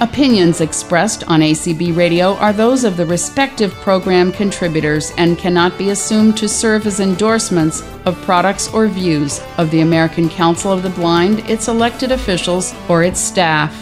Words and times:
Opinions 0.00 0.60
expressed 0.60 1.22
on 1.28 1.38
ACB 1.38 1.96
Radio 1.96 2.34
are 2.38 2.52
those 2.52 2.82
of 2.82 2.96
the 2.96 3.06
respective 3.06 3.72
program 3.74 4.32
contributors 4.32 5.12
and 5.18 5.38
cannot 5.38 5.78
be 5.78 5.90
assumed 5.90 6.36
to 6.36 6.48
serve 6.48 6.84
as 6.88 6.98
endorsements 6.98 7.84
of 8.04 8.20
products 8.22 8.66
or 8.74 8.88
views 8.88 9.40
of 9.56 9.70
the 9.70 9.82
American 9.82 10.28
Council 10.28 10.72
of 10.72 10.82
the 10.82 10.90
Blind, 10.90 11.48
its 11.48 11.68
elected 11.68 12.10
officials, 12.10 12.74
or 12.88 13.04
its 13.04 13.20
staff. 13.20 13.72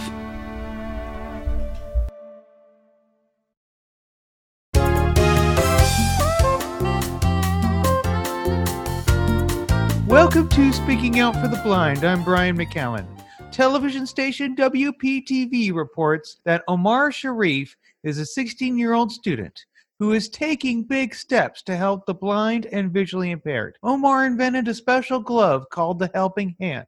Welcome 10.06 10.50
to 10.50 10.72
Speaking 10.74 11.20
Out 11.20 11.34
for 11.36 11.48
the 11.48 11.58
Blind. 11.64 12.04
I'm 12.04 12.22
Brian 12.22 12.58
McCallan. 12.58 13.11
Television 13.52 14.06
station 14.06 14.56
WPTV 14.56 15.74
reports 15.74 16.40
that 16.46 16.64
Omar 16.68 17.12
Sharif 17.12 17.76
is 18.02 18.16
a 18.16 18.24
16 18.24 18.78
year 18.78 18.94
old 18.94 19.12
student 19.12 19.66
who 19.98 20.12
is 20.12 20.30
taking 20.30 20.84
big 20.84 21.14
steps 21.14 21.62
to 21.64 21.76
help 21.76 22.06
the 22.06 22.14
blind 22.14 22.64
and 22.72 22.90
visually 22.90 23.30
impaired. 23.30 23.76
Omar 23.82 24.24
invented 24.24 24.68
a 24.68 24.74
special 24.74 25.20
glove 25.20 25.66
called 25.70 25.98
the 25.98 26.10
Helping 26.14 26.56
Hand. 26.60 26.86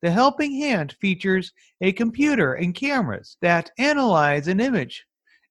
The 0.00 0.10
Helping 0.10 0.52
Hand 0.52 0.96
features 0.98 1.52
a 1.82 1.92
computer 1.92 2.54
and 2.54 2.74
cameras 2.74 3.36
that 3.42 3.70
analyze 3.76 4.48
an 4.48 4.60
image. 4.60 5.04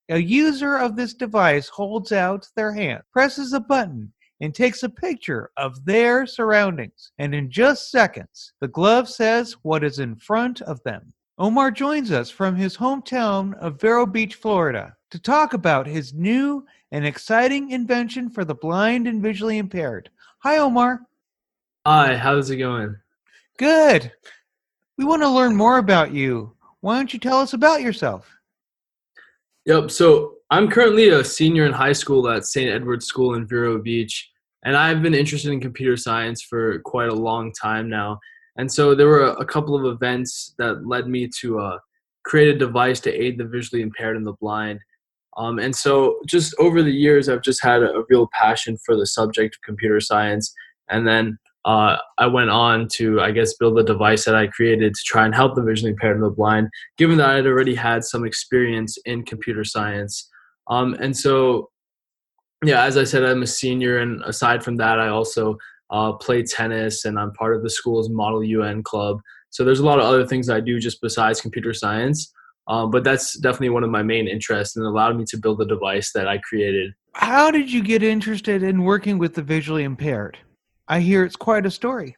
A 0.09 0.17
user 0.17 0.75
of 0.75 0.95
this 0.95 1.13
device 1.13 1.67
holds 1.67 2.11
out 2.11 2.47
their 2.55 2.73
hand, 2.73 3.03
presses 3.13 3.53
a 3.53 3.59
button, 3.59 4.11
and 4.41 4.53
takes 4.53 4.83
a 4.83 4.89
picture 4.89 5.49
of 5.57 5.83
their 5.85 6.25
surroundings. 6.25 7.11
And 7.17 7.33
in 7.33 7.49
just 7.49 7.91
seconds, 7.91 8.53
the 8.61 8.67
glove 8.67 9.09
says 9.09 9.55
what 9.63 9.83
is 9.83 9.99
in 9.99 10.15
front 10.15 10.61
of 10.61 10.81
them. 10.83 11.13
Omar 11.39 11.71
joins 11.71 12.11
us 12.11 12.29
from 12.29 12.55
his 12.55 12.75
hometown 12.77 13.57
of 13.59 13.79
Vero 13.79 14.05
Beach, 14.05 14.35
Florida, 14.35 14.95
to 15.11 15.19
talk 15.19 15.53
about 15.53 15.85
his 15.85 16.13
new 16.13 16.66
and 16.91 17.05
exciting 17.05 17.71
invention 17.71 18.29
for 18.29 18.44
the 18.44 18.55
blind 18.55 19.07
and 19.07 19.21
visually 19.21 19.57
impaired. 19.57 20.09
Hi, 20.39 20.57
Omar. 20.57 21.01
Hi, 21.85 22.16
how's 22.17 22.49
it 22.49 22.57
going? 22.57 22.95
Good. 23.57 24.11
We 24.97 25.05
want 25.05 25.22
to 25.22 25.29
learn 25.29 25.55
more 25.55 25.77
about 25.77 26.11
you. 26.11 26.53
Why 26.81 26.95
don't 26.95 27.13
you 27.13 27.19
tell 27.19 27.39
us 27.39 27.53
about 27.53 27.81
yourself? 27.81 28.35
Yep, 29.66 29.91
so 29.91 30.36
I'm 30.50 30.70
currently 30.70 31.09
a 31.09 31.26
senior 31.26 31.66
in 31.66 31.73
high 31.73 31.92
school 31.92 32.30
at 32.30 32.45
St. 32.45 32.70
Edward's 32.70 33.06
School 33.06 33.34
in 33.34 33.45
Vero 33.45 33.80
Beach, 33.80 34.30
and 34.64 34.78
I've 34.78 35.02
been 35.02 35.14
interested 35.14 35.52
in 35.52 35.59
computer 35.59 35.98
science 35.98 36.42
for 36.42 36.80
quite 36.80 37.09
a 37.09 37.14
long 37.14 37.52
time 37.52 37.90
now. 37.90 38.17
And 38.58 38.72
so 38.72 38.95
there 38.95 39.08
were 39.08 39.25
a 39.28 39.45
couple 39.45 39.75
of 39.75 39.94
events 39.94 40.56
that 40.58 40.88
led 40.88 41.09
me 41.09 41.30
to 41.42 41.59
uh, 41.59 41.78
create 42.23 42.48
a 42.56 42.58
device 42.58 43.02
to 43.02 43.12
aid 43.12 43.38
the 43.38 43.44
visually 43.44 43.81
impaired 43.81 44.16
and 44.16 44.25
the 44.25 44.38
blind. 44.40 44.80
Um, 45.36 45.59
and 45.59 45.75
so 45.75 46.20
just 46.25 46.56
over 46.59 46.81
the 46.81 46.94
years, 46.94 47.28
I've 47.28 47.44
just 47.44 47.62
had 47.62 47.84
a, 47.84 48.03
real 48.09 48.30
passion 48.31 48.78
for 48.86 48.95
the 48.95 49.06
subject 49.06 49.56
of 49.56 49.62
computer 49.64 50.00
science. 50.00 50.53
And 50.90 51.06
then 51.06 51.38
uh, 51.66 51.98
I 52.20 52.28
went 52.28 52.52
on 52.52 52.88
to, 52.94 53.20
I 53.20 53.31
guess, 53.31 53.53
build 53.56 53.78
a 53.80 53.84
device 53.84 54.23
that 54.23 54.36
I 54.36 54.48
created 54.48 54.94
to 54.95 55.02
try 55.06 55.25
and 55.25 55.36
help 55.36 55.56
the 55.56 55.62
visually 55.62 55.92
impaired 55.92 56.16
and 56.16 56.25
the 56.25 56.30
blind, 56.30 56.70
given 56.98 57.18
that 57.18 57.30
I 57.30 57.36
had 57.36 57.48
already 57.48 57.75
had 57.75 58.06
some 58.06 58.25
experience 58.25 58.98
in 59.06 59.25
computer 59.25 59.66
science. 59.66 60.30
Um, 60.69 60.95
and 60.95 61.15
so, 61.15 61.69
yeah, 62.63 62.83
as 62.83 62.97
I 62.97 63.03
said, 63.03 63.23
I'm 63.23 63.43
a 63.43 63.47
senior, 63.47 63.99
and 63.99 64.21
aside 64.23 64.63
from 64.63 64.75
that, 64.77 64.99
I 64.99 65.09
also 65.09 65.57
uh, 65.89 66.13
play 66.13 66.43
tennis, 66.43 67.05
and 67.05 67.19
I'm 67.19 67.31
part 67.33 67.55
of 67.55 67.63
the 67.63 67.69
school's 67.69 68.09
Model 68.09 68.43
UN 68.43 68.83
club. 68.83 69.21
So 69.49 69.63
there's 69.63 69.79
a 69.79 69.85
lot 69.85 69.99
of 69.99 70.05
other 70.05 70.25
things 70.25 70.49
I 70.49 70.59
do 70.59 70.79
just 70.79 71.01
besides 71.01 71.41
computer 71.41 71.73
science. 71.73 72.33
Um, 72.67 72.91
but 72.91 73.03
that's 73.03 73.38
definitely 73.39 73.69
one 73.69 73.83
of 73.83 73.89
my 73.89 74.03
main 74.03 74.27
interests 74.27 74.75
and 74.75 74.85
allowed 74.85 75.17
me 75.17 75.23
to 75.29 75.38
build 75.38 75.59
the 75.59 75.65
device 75.65 76.11
that 76.11 76.27
I 76.27 76.38
created. 76.39 76.93
How 77.13 77.49
did 77.49 77.71
you 77.71 77.81
get 77.81 78.03
interested 78.03 78.61
in 78.61 78.83
working 78.83 79.17
with 79.17 79.35
the 79.35 79.41
visually 79.41 79.83
impaired? 79.83 80.38
I 80.88 81.00
hear 81.00 81.23
it's 81.23 81.35
quite 81.35 81.66
a 81.66 81.72
story. 81.72 82.17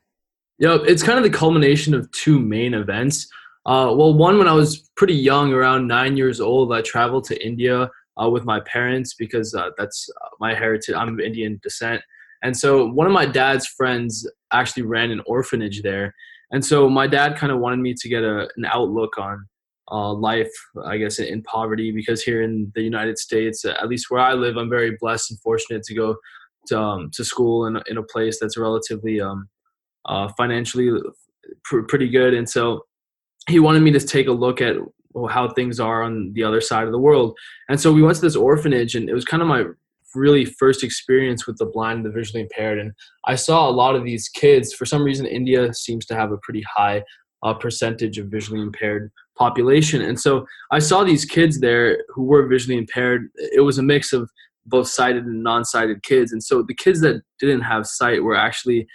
Yep, 0.58 0.82
it's 0.88 1.04
kind 1.04 1.18
of 1.18 1.24
the 1.24 1.38
culmination 1.38 1.94
of 1.94 2.12
two 2.12 2.40
main 2.40 2.74
events. 2.74 3.28
Uh, 3.66 3.94
well, 3.96 4.14
one 4.14 4.38
when 4.38 4.48
I 4.48 4.54
was 4.54 4.90
pretty 4.96 5.14
young, 5.14 5.54
around 5.54 5.88
nine 5.88 6.18
years 6.18 6.42
old, 6.42 6.74
I 6.74 6.82
traveled 6.82 7.26
to 7.26 7.46
India 7.46 7.90
uh, 8.22 8.30
with 8.30 8.46
my 8.46 8.60
parents 8.62 9.14
because 9.18 9.54
uh, 9.54 9.70
that's 9.78 10.10
uh, 10.22 10.30
my 10.40 10.54
heritage. 10.54 10.96
I'm 10.96 11.10
of 11.10 11.20
Indian 11.20 11.60
descent. 11.64 12.02
And 12.42 12.56
so 12.56 12.88
one 12.88 13.08
of 13.08 13.14
my 13.14 13.26
dad's 13.26 13.68
friends 13.68 14.30
actually 14.54 14.84
ran 14.84 15.12
an 15.12 15.22
orphanage 15.26 15.82
there. 15.82 16.14
And 16.52 16.66
so 16.66 16.90
my 16.90 17.06
dad 17.06 17.36
kind 17.36 17.52
of 17.52 17.60
wanted 17.60 17.80
me 17.80 17.94
to 17.94 18.10
get 18.10 18.24
a, 18.24 18.48
an 18.58 18.66
outlook 18.66 19.18
on 19.18 19.46
uh, 19.92 20.14
life, 20.14 20.52
I 20.86 20.98
guess, 20.98 21.20
in 21.20 21.44
poverty 21.44 21.92
because 21.92 22.24
here 22.24 22.42
in 22.42 22.72
the 22.76 22.82
United 22.82 23.18
States, 23.18 23.66
at 23.66 23.88
least 23.88 24.08
where 24.10 24.22
I 24.22 24.34
live, 24.34 24.58
I'm 24.58 24.70
very 24.70 24.98
blessed 25.00 25.32
and 25.32 25.40
fortunate 25.42 25.84
to 25.84 25.96
go 25.96 26.16
to, 26.68 26.80
um, 26.80 27.12
to 27.14 27.26
school 27.26 27.66
in, 27.66 27.80
in 27.88 27.98
a 27.98 28.04
place 28.04 28.40
that's 28.40 28.58
relatively 28.58 29.20
um, 29.20 29.50
uh, 30.06 30.30
financially 30.38 30.92
pr- 31.64 31.82
pretty 31.82 32.10
good. 32.10 32.34
And 32.34 32.50
so 32.50 32.86
he 33.48 33.60
wanted 33.60 33.82
me 33.82 33.92
to 33.92 34.00
take 34.00 34.28
a 34.28 34.32
look 34.32 34.62
at 34.62 34.76
how 35.30 35.50
things 35.50 35.80
are 35.80 36.04
on 36.04 36.32
the 36.34 36.44
other 36.44 36.62
side 36.62 36.86
of 36.86 36.92
the 36.92 37.00
world. 37.00 37.38
And 37.68 37.80
so 37.80 37.92
we 37.92 38.02
went 38.02 38.16
to 38.16 38.22
this 38.22 38.36
orphanage, 38.36 38.96
and 38.96 39.10
it 39.10 39.14
was 39.14 39.26
kind 39.26 39.42
of 39.42 39.48
my 39.48 39.66
really 40.16 40.46
first 40.46 40.84
experience 40.84 41.46
with 41.46 41.58
the 41.58 41.66
blind 41.66 41.98
and 41.98 42.06
the 42.06 42.12
visually 42.12 42.42
impaired. 42.42 42.80
And 42.80 42.92
I 43.26 43.36
saw 43.36 43.70
a 43.70 43.72
lot 43.72 43.96
of 43.96 44.04
these 44.04 44.28
kids. 44.28 44.74
For 44.74 44.86
some 44.86 45.04
reason, 45.04 45.26
India 45.26 45.74
seems 45.74 46.06
to 46.08 46.16
have 46.16 46.32
a 46.32 46.38
pretty 46.38 46.64
high 46.64 47.04
uh, 47.44 47.54
percentage 47.54 48.18
of 48.18 48.28
visually 48.28 48.62
impaired 48.62 49.12
population. 49.38 50.02
And 50.02 50.20
so 50.20 50.46
I 50.72 50.80
saw 50.80 51.04
these 51.04 51.26
kids 51.26 51.60
there 51.60 52.04
who 52.10 52.24
were 52.24 52.48
visually 52.48 52.78
impaired. 52.78 53.30
It 53.36 53.62
was 53.62 53.78
a 53.78 53.84
mix 53.84 54.12
of 54.14 54.30
both 54.66 54.88
sighted 54.88 55.26
and 55.26 55.44
non-sighted 55.44 56.04
kids. 56.04 56.32
And 56.32 56.44
so 56.44 56.64
the 56.68 56.76
kids 56.76 57.02
that 57.02 57.22
didn't 57.40 57.62
have 57.62 57.88
sight 57.88 58.24
were 58.24 58.36
actually 58.36 58.88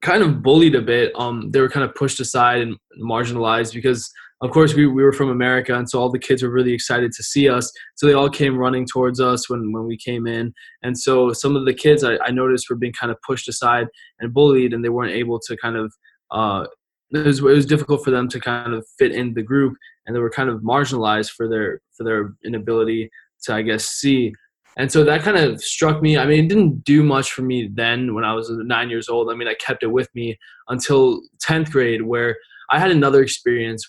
kind 0.00 0.22
of 0.22 0.42
bullied 0.42 0.74
a 0.74 0.82
bit. 0.82 1.12
Um, 1.16 1.50
they 1.50 1.60
were 1.60 1.68
kind 1.68 1.84
of 1.84 1.94
pushed 1.94 2.18
aside 2.18 2.60
and 2.60 2.76
marginalized 3.00 3.74
because 3.74 4.10
of 4.42 4.50
course 4.50 4.74
we, 4.74 4.86
we 4.86 5.02
were 5.02 5.12
from 5.12 5.30
america 5.30 5.74
and 5.74 5.88
so 5.88 6.00
all 6.00 6.10
the 6.10 6.18
kids 6.18 6.42
were 6.42 6.50
really 6.50 6.72
excited 6.72 7.12
to 7.12 7.22
see 7.22 7.48
us. 7.48 7.72
So 7.94 8.06
they 8.06 8.12
all 8.12 8.28
came 8.28 8.58
running 8.58 8.86
towards 8.86 9.20
us 9.20 9.48
when, 9.48 9.72
when 9.72 9.86
we 9.86 9.96
came 9.96 10.26
in. 10.26 10.52
And 10.82 10.98
so 10.98 11.32
some 11.32 11.56
of 11.56 11.64
the 11.64 11.74
kids 11.74 12.04
I, 12.04 12.18
I 12.24 12.30
noticed 12.30 12.68
were 12.68 12.76
being 12.76 12.92
kind 12.92 13.12
of 13.12 13.20
pushed 13.22 13.48
aside 13.48 13.86
and 14.18 14.34
bullied 14.34 14.72
and 14.74 14.84
they 14.84 14.88
weren't 14.88 15.12
able 15.12 15.38
to 15.40 15.56
kind 15.56 15.76
of 15.76 15.94
uh, 16.30 16.66
it, 17.12 17.26
was, 17.26 17.38
it 17.38 17.44
was 17.44 17.66
difficult 17.66 18.04
for 18.04 18.10
them 18.10 18.28
to 18.28 18.40
kind 18.40 18.74
of 18.74 18.86
fit 18.98 19.12
in 19.12 19.34
the 19.34 19.42
group 19.42 19.76
and 20.06 20.16
they 20.16 20.20
were 20.20 20.30
kind 20.30 20.48
of 20.48 20.62
marginalized 20.62 21.30
for 21.30 21.48
their 21.48 21.80
for 21.96 22.04
their 22.04 22.34
inability 22.44 23.10
to 23.44 23.54
i 23.54 23.62
guess 23.62 23.86
see. 23.86 24.32
And 24.78 24.90
so 24.90 25.04
that 25.04 25.22
kind 25.22 25.36
of 25.36 25.62
struck 25.62 26.00
me. 26.00 26.16
I 26.16 26.24
mean 26.26 26.46
it 26.46 26.48
didn't 26.48 26.84
do 26.84 27.02
much 27.02 27.32
for 27.32 27.42
me 27.42 27.70
then 27.72 28.14
when 28.14 28.24
i 28.24 28.32
was 28.32 28.50
nine 28.50 28.90
years 28.90 29.08
old. 29.08 29.30
I 29.30 29.34
mean 29.34 29.48
i 29.48 29.54
kept 29.54 29.82
it 29.82 29.92
with 29.92 30.08
me 30.14 30.38
until 30.68 31.20
10th 31.46 31.70
grade 31.70 32.02
where 32.02 32.36
i 32.70 32.78
had 32.78 32.90
another 32.90 33.22
experience 33.22 33.88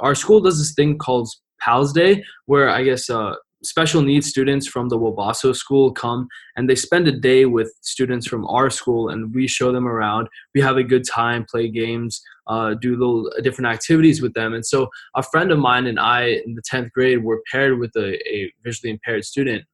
our 0.00 0.14
school 0.14 0.40
does 0.40 0.58
this 0.58 0.74
thing 0.74 0.98
called 0.98 1.28
Pals 1.60 1.92
Day, 1.92 2.24
where 2.46 2.68
I 2.68 2.82
guess 2.82 3.10
uh, 3.10 3.34
special 3.62 4.02
needs 4.02 4.28
students 4.28 4.66
from 4.66 4.88
the 4.88 4.98
Wabasso 4.98 5.54
school 5.54 5.92
come 5.92 6.28
and 6.56 6.68
they 6.68 6.74
spend 6.74 7.08
a 7.08 7.12
day 7.12 7.44
with 7.44 7.72
students 7.82 8.26
from 8.26 8.46
our 8.46 8.70
school 8.70 9.08
and 9.08 9.34
we 9.34 9.48
show 9.48 9.72
them 9.72 9.88
around. 9.88 10.28
We 10.54 10.60
have 10.60 10.76
a 10.76 10.84
good 10.84 11.04
time, 11.04 11.44
play 11.50 11.68
games, 11.68 12.20
uh, 12.46 12.74
do 12.74 12.96
little 12.96 13.30
uh, 13.36 13.40
different 13.40 13.72
activities 13.72 14.22
with 14.22 14.34
them. 14.34 14.54
And 14.54 14.64
so 14.64 14.88
a 15.16 15.22
friend 15.22 15.50
of 15.50 15.58
mine 15.58 15.86
and 15.86 15.98
I 15.98 16.40
in 16.46 16.54
the 16.54 16.62
10th 16.62 16.92
grade 16.92 17.24
were 17.24 17.42
paired 17.50 17.78
with 17.78 17.90
a, 17.96 18.14
a 18.32 18.52
visually 18.64 18.92
impaired 18.92 19.24
student. 19.24 19.64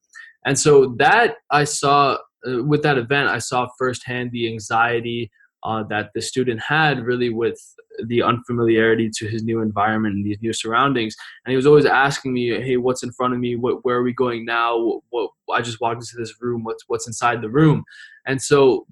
And 0.47 0.59
so 0.59 0.95
that 0.99 1.37
I 1.51 1.65
saw 1.65 2.19
uh, 2.47 2.63
with 2.65 2.83
that 2.83 2.99
event, 2.99 3.29
I 3.29 3.39
saw 3.39 3.69
firsthand 3.79 4.31
the 4.33 4.51
anxiety, 4.51 5.31
uh, 5.65 5.83
that 5.85 6.11
the 6.15 6.23
student 6.23 6.61
had 6.61 7.01
really 7.05 7.31
with 7.31 7.59
the 8.07 8.23
unfamiliarity 8.23 9.09
to 9.09 9.29
his 9.29 9.43
new 9.45 9.61
environment 9.61 10.15
and 10.15 10.25
these 10.25 10.41
new 10.43 10.53
surroundings. 10.53 11.17
And 11.45 11.53
he 11.53 11.57
was 11.57 11.67
always 11.67 11.87
asking 11.87 12.33
me, 12.33 12.49
"Hey, 12.61 12.77
what's 12.77 13.03
in 13.03 13.13
front 13.13 13.35
of 13.35 13.41
me? 13.41 13.57
What, 13.57 13.85
where 13.85 13.97
are 13.97 14.03
we 14.03 14.13
going 14.13 14.45
now? 14.45 15.01
What, 15.11 15.31
what, 15.47 15.59
I 15.59 15.63
just 15.63 15.81
walked 15.81 16.03
into 16.03 16.17
this 16.17 16.35
room. 16.41 16.65
What's 16.65 16.85
what's 16.89 17.07
inside 17.07 17.41
the 17.41 17.51
room?" 17.51 17.85
And 18.27 18.41
so 18.41 18.87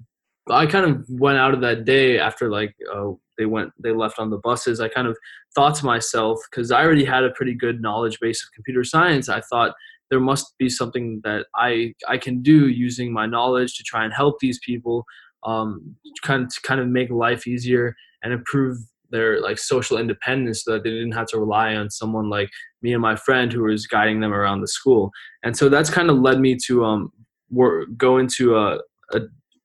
I 0.51 0.67
kind 0.67 0.87
of 0.87 1.05
went 1.09 1.39
out 1.39 1.55
of 1.55 1.61
that 1.61 1.85
day 1.85 2.19
after 2.19 2.51
like 2.51 2.75
uh, 2.93 3.13
they 3.39 3.47
went 3.47 3.73
they 3.79 3.93
left 3.93 4.19
on 4.19 4.31
the 4.31 4.39
buses. 4.39 4.81
I 4.81 4.89
kind 4.89 5.09
of 5.09 5.17
thought 5.55 5.75
to 5.77 5.87
myself 5.87 6.41
because 6.51 6.71
I 6.71 6.83
already 6.83 7.05
had 7.05 7.25
a 7.25 7.31
pretty 7.31 7.55
good 7.55 7.81
knowledge 7.83 8.19
base 8.21 8.43
of 8.43 8.53
computer 8.53 8.85
science. 8.85 9.29
I 9.29 9.41
thought 9.41 9.75
there 10.11 10.21
must 10.21 10.57
be 10.59 10.69
something 10.69 11.21
that 11.25 11.47
I 11.55 11.95
I 12.09 12.19
can 12.19 12.43
do 12.43 12.69
using 12.69 13.13
my 13.13 13.27
knowledge 13.27 13.77
to 13.77 13.83
try 13.83 14.05
and 14.05 14.13
help 14.13 14.41
these 14.41 14.59
people 14.65 15.05
um, 15.45 15.97
kind 16.23 16.45
of 16.45 16.49
to 16.55 16.61
kind 16.63 16.81
of 16.81 16.89
make 16.89 17.11
life 17.11 17.47
easier 17.47 17.95
and 18.23 18.33
improve 18.33 18.79
their 19.11 19.41
like 19.41 19.59
social 19.59 19.99
independence 19.99 20.65
so 20.65 20.73
that 20.73 20.85
they 20.85 20.91
didn't 20.91 21.13
have 21.13 21.27
to 21.27 21.39
rely 21.39 21.75
on 21.75 21.91
someone 21.91 22.31
like 22.31 22.49
me 22.81 22.93
and 22.93 23.03
my 23.03 23.15
friend 23.15 23.53
who 23.53 23.63
was 23.63 23.87
guiding 23.87 24.21
them 24.21 24.33
around 24.33 24.61
the 24.61 24.69
school. 24.69 25.11
And 25.43 25.57
so 25.57 25.69
that's 25.69 25.91
kind 25.91 26.11
of 26.11 26.19
led 26.19 26.41
me 26.41 26.57
to 26.67 26.85
um 26.85 27.13
work, 27.51 27.89
go 27.97 28.19
into 28.19 28.57
a, 28.57 28.79
a 29.13 29.21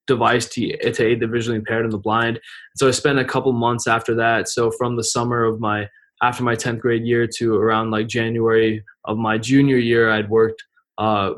device 0.05 0.47
to, 0.49 0.91
to 0.91 1.05
aid 1.05 1.19
the 1.19 1.27
visually 1.27 1.57
impaired 1.57 1.85
and 1.85 1.93
the 1.93 1.97
blind. 1.97 2.39
So 2.75 2.87
i 2.87 2.91
spent 2.91 3.19
a 3.19 3.25
couple 3.25 3.51
months 3.53 3.87
after 3.87 4.13
that. 4.15 4.49
So 4.49 4.71
from 4.71 4.95
the 4.95 5.03
summer 5.03 5.43
of 5.45 5.59
my 5.59 5.87
after 6.21 6.43
my 6.43 6.55
10th 6.55 6.79
grade 6.79 7.05
year 7.05 7.27
to 7.37 7.55
around 7.55 7.91
like 7.91 8.07
January 8.07 8.83
of 9.05 9.17
my 9.17 9.37
junior 9.37 9.77
year, 9.77 10.09
I'd 10.09 10.29
worked 10.29 10.63
uh, 10.97 11.33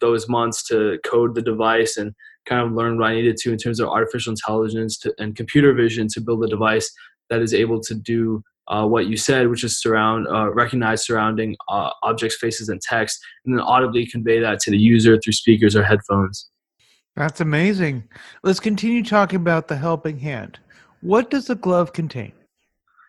those 0.00 0.28
months 0.28 0.62
to 0.64 0.98
code 1.06 1.34
the 1.34 1.42
device 1.42 1.96
and 1.96 2.14
kind 2.46 2.66
of 2.66 2.72
learned 2.72 2.98
what 2.98 3.10
I 3.10 3.14
needed 3.14 3.36
to 3.38 3.52
in 3.52 3.58
terms 3.58 3.80
of 3.80 3.88
artificial 3.88 4.30
intelligence 4.32 4.98
to, 4.98 5.14
and 5.18 5.36
computer 5.36 5.72
vision 5.72 6.08
to 6.08 6.20
build 6.20 6.44
a 6.44 6.48
device 6.48 6.90
that 7.28 7.40
is 7.40 7.54
able 7.54 7.80
to 7.80 7.94
do 7.94 8.42
uh, 8.68 8.86
what 8.86 9.06
you 9.06 9.16
said, 9.16 9.48
which 9.48 9.64
is 9.64 9.80
surround 9.80 10.28
uh, 10.28 10.50
recognize 10.52 11.04
surrounding 11.04 11.56
uh, 11.68 11.90
objects, 12.02 12.36
faces, 12.36 12.68
and 12.68 12.80
text, 12.80 13.20
and 13.44 13.54
then 13.54 13.60
audibly 13.60 14.06
convey 14.06 14.40
that 14.40 14.60
to 14.60 14.70
the 14.70 14.78
user 14.78 15.18
through 15.18 15.32
speakers 15.32 15.74
or 15.74 15.82
headphones. 15.82 16.48
That's 17.16 17.40
amazing. 17.40 18.04
Let's 18.44 18.60
continue 18.60 19.02
talking 19.02 19.36
about 19.36 19.68
the 19.68 19.76
helping 19.76 20.18
hand. 20.18 20.60
What 21.00 21.30
does 21.30 21.46
the 21.46 21.56
glove 21.56 21.92
contain? 21.92 22.32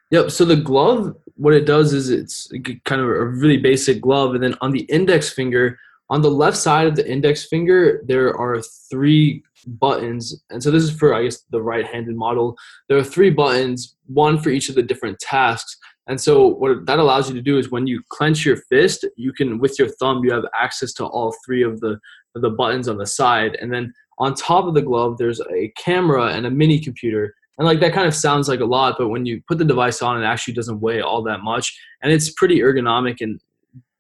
Yep. 0.10 0.32
So 0.32 0.44
the 0.44 0.56
glove, 0.56 1.16
what 1.36 1.54
it 1.54 1.66
does 1.66 1.94
is 1.94 2.10
it's 2.10 2.52
kind 2.84 3.00
of 3.00 3.08
a 3.08 3.26
really 3.26 3.58
basic 3.58 4.02
glove, 4.02 4.34
and 4.34 4.44
then 4.44 4.56
on 4.62 4.72
the 4.72 4.82
index 4.82 5.30
finger, 5.30 5.80
on 6.12 6.22
the 6.22 6.30
left 6.30 6.58
side 6.58 6.88
of 6.88 6.96
the 6.98 7.10
index 7.10 7.46
finger, 7.46 8.04
there 8.06 8.38
are 8.38 8.62
three 8.90 9.42
buttons. 9.66 10.44
And 10.50 10.62
so 10.62 10.70
this 10.70 10.84
is 10.84 10.92
for, 10.92 11.14
I 11.14 11.24
guess, 11.24 11.46
the 11.52 11.62
right-handed 11.62 12.18
model. 12.18 12.58
There 12.90 12.98
are 12.98 13.04
three 13.04 13.30
buttons, 13.30 13.96
one 14.08 14.38
for 14.38 14.50
each 14.50 14.68
of 14.68 14.76
the 14.76 14.84
different 14.84 15.20
tasks. 15.20 15.78
And 16.08 16.20
so 16.20 16.48
what 16.48 16.86
that 16.86 17.00
allows 17.00 17.30
you 17.30 17.36
to 17.36 17.42
do 17.42 17.58
is 17.58 17.72
when 17.72 17.88
you 17.88 18.02
clench 18.10 18.46
your 18.46 18.58
fist, 18.58 19.08
you 19.16 19.32
can, 19.32 19.58
with 19.58 19.80
your 19.80 19.88
thumb, 19.88 20.22
you 20.26 20.34
have 20.34 20.44
access 20.60 20.92
to 20.96 21.06
all 21.06 21.34
three 21.46 21.64
of 21.64 21.80
the, 21.80 21.98
of 22.36 22.42
the 22.42 22.50
buttons 22.50 22.90
on 22.90 22.98
the 22.98 23.08
side. 23.08 23.58
And 23.62 23.72
then 23.72 23.94
on 24.20 24.36
top 24.36 24.66
of 24.66 24.74
the 24.74 24.82
glove, 24.82 25.18
there's 25.18 25.40
a 25.50 25.72
camera 25.78 26.26
and 26.34 26.46
a 26.46 26.52
mini 26.52 26.78
computer. 26.78 27.34
And 27.58 27.66
like 27.66 27.80
that 27.80 27.94
kind 27.94 28.08
of 28.08 28.16
sounds 28.16 28.50
like 28.50 28.60
a 28.60 28.66
lot, 28.66 28.96
but 28.98 29.08
when 29.08 29.26
you 29.26 29.42
put 29.48 29.60
the 29.60 29.66
device 29.66 30.02
on, 30.02 30.22
it 30.22 30.26
actually 30.26 30.56
doesn't 30.56 30.82
weigh 30.82 31.00
all 31.00 31.24
that 31.24 31.42
much. 31.42 31.74
And 32.04 32.12
it's 32.12 32.32
pretty 32.32 32.60
ergonomic 32.60 33.22
and 33.22 33.40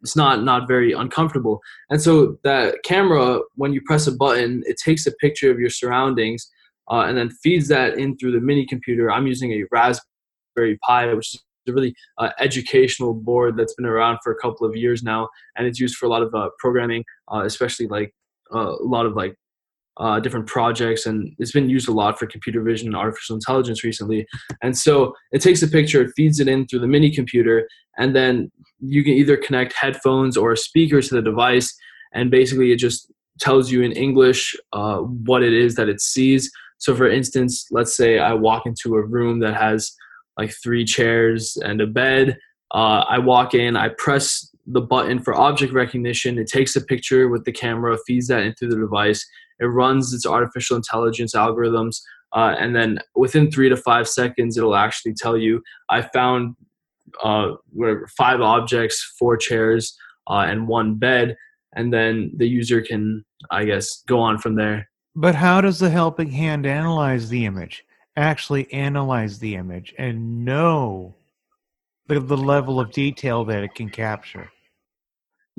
it's 0.02 0.16
not 0.16 0.44
not 0.44 0.68
very 0.68 0.94
uncomfortable. 0.94 1.62
And 1.90 2.02
so 2.02 2.38
that 2.44 2.84
camera, 2.84 3.40
when 3.56 3.74
you 3.74 3.82
press 3.86 4.08
a 4.08 4.12
button, 4.12 4.64
it 4.66 4.78
takes 4.84 5.06
a 5.06 5.12
picture 5.14 5.52
of 5.52 5.60
your 5.60 5.70
surroundings 5.70 6.50
uh, 6.90 7.06
and 7.08 7.18
then 7.18 7.30
feeds 7.44 7.68
that 7.70 7.98
in 7.98 8.18
through 8.18 8.34
the 8.34 8.42
mini 8.42 8.66
computer. 8.66 9.12
I'm 9.12 9.28
using 9.28 9.52
a 9.52 9.64
Raspberry 9.72 10.78
Pi, 10.86 11.14
which 11.14 11.36
is 11.36 11.44
a 11.68 11.74
really 11.74 11.94
uh, 12.18 12.30
educational 12.40 13.14
board 13.14 13.58
that's 13.58 13.76
been 13.76 13.86
around 13.86 14.20
for 14.24 14.32
a 14.32 14.36
couple 14.36 14.68
of 14.68 14.76
years 14.76 15.04
now, 15.04 15.30
and 15.56 15.68
it's 15.68 15.80
used 15.80 15.96
for 15.96 16.06
a 16.06 16.10
lot 16.10 16.24
of 16.24 16.34
uh, 16.34 16.50
programming, 16.60 17.04
uh, 17.32 17.44
especially 17.46 17.88
like 17.88 18.14
uh, 18.54 18.74
a 18.74 18.84
lot 18.84 19.06
of 19.06 19.16
like 19.16 19.36
uh, 19.98 20.20
different 20.20 20.48
projects, 20.48 21.06
and 21.06 21.34
it's 21.38 21.52
been 21.52 21.70
used 21.70 21.88
a 21.88 21.92
lot 21.92 22.18
for 22.18 22.26
computer 22.26 22.62
vision 22.64 22.88
and 22.88 22.96
artificial 22.96 23.36
intelligence 23.36 23.84
recently. 23.84 24.26
And 24.62 24.78
so 24.78 25.14
it 25.32 25.42
takes 25.42 25.62
a 25.62 25.68
picture, 25.68 26.02
it 26.02 26.14
feeds 26.16 26.40
it 26.40 26.48
in 26.48 26.66
through 26.68 26.80
the 26.80 26.88
mini 26.88 27.12
computer, 27.12 27.68
and 27.98 28.16
then 28.16 28.52
you 28.80 29.04
can 29.04 29.14
either 29.14 29.38
connect 29.38 29.74
headphones 29.74 30.38
or 30.38 30.54
a 30.54 30.58
speaker 30.58 31.02
to 31.02 31.16
the 31.16 31.22
device, 31.22 31.74
and 32.14 32.32
basically 32.32 32.72
it 32.72 32.78
just 32.78 33.12
tells 33.40 33.72
you 33.72 33.82
in 33.82 33.92
English 33.92 34.56
uh, 34.74 34.98
what 34.98 35.44
it 35.44 35.54
is 35.54 35.76
that 35.76 35.90
it 35.90 36.02
sees. 36.02 36.52
So, 36.78 36.96
for 36.96 37.10
instance, 37.10 37.68
let's 37.72 37.96
say 37.96 38.20
I 38.20 38.34
walk 38.34 38.66
into 38.66 38.96
a 38.96 39.06
room 39.06 39.40
that 39.40 39.56
has 39.56 39.94
like 40.38 40.54
three 40.64 40.86
chairs 40.86 41.58
and 41.64 41.82
a 41.82 41.88
bed. 41.88 42.38
Uh, 42.74 43.04
I 43.08 43.20
walk 43.20 43.54
in, 43.54 43.76
I 43.76 43.90
press 43.90 44.50
the 44.66 44.82
button 44.82 45.20
for 45.20 45.34
object 45.34 45.74
recognition. 45.74 46.38
It 46.38 46.48
takes 46.48 46.76
a 46.76 46.82
picture 46.82 47.28
with 47.30 47.46
the 47.46 47.52
camera, 47.52 47.98
feeds 48.08 48.28
that 48.28 48.44
into 48.44 48.68
the 48.68 48.76
device. 48.76 49.26
It 49.62 49.68
runs 49.68 50.14
its 50.14 50.26
artificial 50.26 50.76
intelligence 50.76 51.34
algorithms, 51.34 52.02
uh, 52.34 52.56
and 52.60 52.76
then 52.76 53.00
within 53.16 53.50
three 53.50 53.70
to 53.70 53.78
five 53.78 54.08
seconds, 54.08 54.58
it'll 54.58 54.76
actually 54.76 55.14
tell 55.14 55.38
you, 55.38 55.62
I 55.90 56.02
found 56.02 56.56
uh, 57.24 57.52
whatever, 57.72 58.08
five 58.18 58.42
objects, 58.42 59.02
four 59.18 59.38
chairs, 59.38 59.98
uh, 60.28 60.46
and 60.48 60.68
one 60.68 60.96
bed, 60.96 61.36
and 61.76 61.94
then 61.94 62.32
the 62.36 62.48
user 62.48 62.82
can, 62.82 63.24
I 63.50 63.66
guess, 63.66 64.04
go 64.08 64.20
on 64.20 64.38
from 64.38 64.56
there. 64.56 64.90
But 65.16 65.36
how 65.36 65.62
does 65.62 65.80
the 65.80 65.90
helping 65.90 66.32
hand 66.32 66.66
analyze 66.66 67.30
the 67.30 67.46
image? 67.46 67.86
Actually 68.16 68.72
analyze 68.74 69.40
the 69.40 69.56
image 69.56 69.94
and 69.98 70.46
know 70.46 71.16
the, 72.08 72.20
the 72.20 72.38
level 72.38 72.80
of 72.80 72.92
detail 72.92 73.46
that 73.46 73.64
it 73.64 73.76
can 73.76 73.90
capture. 73.90 74.50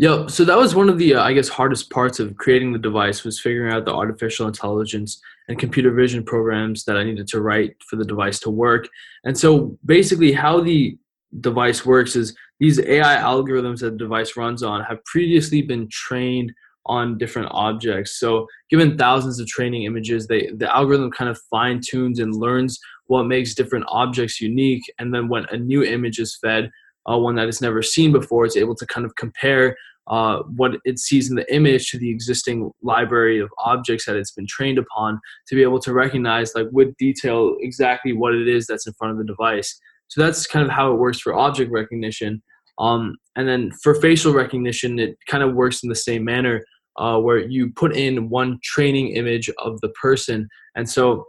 Yep. 0.03 0.33
So 0.33 0.45
that 0.45 0.59
was 0.59 0.75
one 0.75 0.89
of 0.89 0.99
the, 0.99 1.15
uh, 1.15 1.23
I 1.23 1.33
guess, 1.33 1.49
hardest 1.49 1.89
parts 1.89 2.19
of 2.19 2.37
creating 2.37 2.73
the 2.73 2.79
device 2.81 3.23
was 3.23 3.41
figuring 3.41 3.73
out 3.73 3.85
the 3.85 3.95
artificial 3.95 4.49
intelligence 4.49 5.23
and 5.47 5.61
computer 5.61 5.93
vision 5.93 6.25
programs 6.25 6.83
that 6.87 6.97
I 6.97 7.05
needed 7.05 7.29
to 7.29 7.41
write 7.41 7.77
for 7.89 7.95
the 7.95 8.05
device 8.05 8.41
to 8.41 8.51
work. 8.51 8.89
And 9.23 9.39
so 9.39 9.79
basically, 9.85 10.33
how 10.33 10.61
the 10.61 10.99
device 11.39 11.87
works 11.87 12.17
is 12.17 12.35
these 12.59 12.81
AI 12.81 13.19
algorithms 13.19 13.79
that 13.79 13.93
the 13.93 13.99
device 13.99 14.37
runs 14.37 14.65
on 14.65 14.83
have 14.83 15.05
previously 15.05 15.63
been 15.63 15.87
trained 15.89 16.53
on 16.87 17.17
different 17.17 17.51
objects. 17.53 18.19
So 18.19 18.49
given 18.71 18.99
thousands 18.99 19.39
of 19.39 19.47
training 19.47 19.85
images, 19.85 20.27
they 20.27 20.51
the 20.53 20.75
algorithm 20.75 21.13
kind 21.13 21.31
of 21.31 21.39
fine 21.49 21.81
tunes 21.81 22.19
and 22.19 22.35
learns 22.35 22.77
what 23.07 23.29
makes 23.29 23.55
different 23.55 23.85
objects 23.87 24.41
unique. 24.41 24.83
And 24.99 25.15
then 25.15 25.29
when 25.29 25.45
a 25.53 25.57
new 25.57 25.85
image 25.85 26.19
is 26.19 26.37
fed, 26.43 26.73
uh, 27.09 27.19
one 27.19 27.37
that 27.37 27.49
it's 27.49 27.63
never 27.63 27.83
seen 27.83 28.11
before, 28.11 28.45
it's 28.45 28.57
able 28.57 28.75
to 28.75 28.87
kind 28.87 29.07
of 29.07 29.15
compare 29.15 29.77
uh, 30.09 30.43
what 30.57 30.73
it 30.85 30.99
sees 30.99 31.31
in 31.31 31.37
the 31.37 31.55
image 31.55 31.91
to 31.91 31.99
the 31.99 32.11
existing 32.11 32.71
library 32.83 33.39
of 33.39 33.49
objects 33.59 34.07
that 34.07 34.17
it's 34.17 34.33
been 34.33 34.47
trained 34.47 34.79
upon 34.79 35.21
to 35.47 35.55
be 35.55 35.63
able 35.63 35.79
to 35.79 35.93
recognize 35.93 36.55
like 36.55 36.67
with 36.73 36.97
detail 36.97 37.57
exactly 37.61 38.13
what 38.13 38.35
it 38.35 38.49
is 38.49 38.67
that's 38.67 38.87
in 38.87 38.93
front 38.95 39.13
of 39.13 39.19
the 39.19 39.25
device. 39.25 39.79
So 40.09 40.21
that's 40.21 40.47
kind 40.47 40.65
of 40.65 40.71
how 40.71 40.93
it 40.93 40.99
works 40.99 41.21
for 41.21 41.35
object 41.35 41.71
recognition. 41.71 42.43
Um, 42.79 43.17
and 43.37 43.49
then 43.49 43.71
for 43.83 43.95
facial 43.95 44.33
recognition, 44.33 44.99
it 44.99 45.17
kind 45.29 45.43
of 45.43 45.55
works 45.55 45.83
in 45.83 45.89
the 45.89 45.95
same 45.95 46.25
manner 46.25 46.65
uh, 46.99 47.19
where 47.19 47.39
you 47.39 47.71
put 47.71 47.97
in 47.97 48.29
one 48.29 48.59
training 48.63 49.17
image 49.17 49.49
of 49.59 49.81
the 49.81 49.89
person. 49.91 50.49
And 50.75 50.89
so 50.89 51.27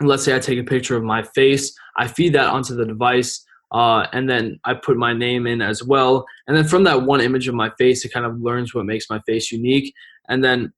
let's 0.00 0.22
say 0.24 0.34
I 0.34 0.38
take 0.38 0.58
a 0.58 0.64
picture 0.64 0.96
of 0.96 1.02
my 1.02 1.22
face, 1.34 1.74
I 1.96 2.08
feed 2.08 2.34
that 2.34 2.48
onto 2.48 2.74
the 2.74 2.84
device. 2.84 3.44
Uh, 3.72 4.06
and 4.12 4.28
then 4.28 4.60
I 4.64 4.74
put 4.74 4.96
my 4.96 5.12
name 5.14 5.46
in 5.46 5.62
as 5.62 5.82
well. 5.82 6.26
And 6.46 6.56
then 6.56 6.64
from 6.64 6.84
that 6.84 7.02
one 7.02 7.20
image 7.20 7.48
of 7.48 7.54
my 7.54 7.70
face, 7.78 8.04
it 8.04 8.12
kind 8.12 8.26
of 8.26 8.40
learns 8.40 8.74
what 8.74 8.84
makes 8.84 9.08
my 9.08 9.20
face 9.20 9.50
unique. 9.50 9.94
And 10.28 10.44
then 10.44 10.72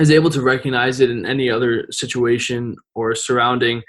is 0.00 0.10
able 0.10 0.30
to 0.30 0.42
recognize 0.42 1.00
it 1.00 1.10
in 1.10 1.26
any 1.26 1.50
other 1.50 1.86
situation 1.90 2.76
or 2.94 3.14
surrounding. 3.14 3.82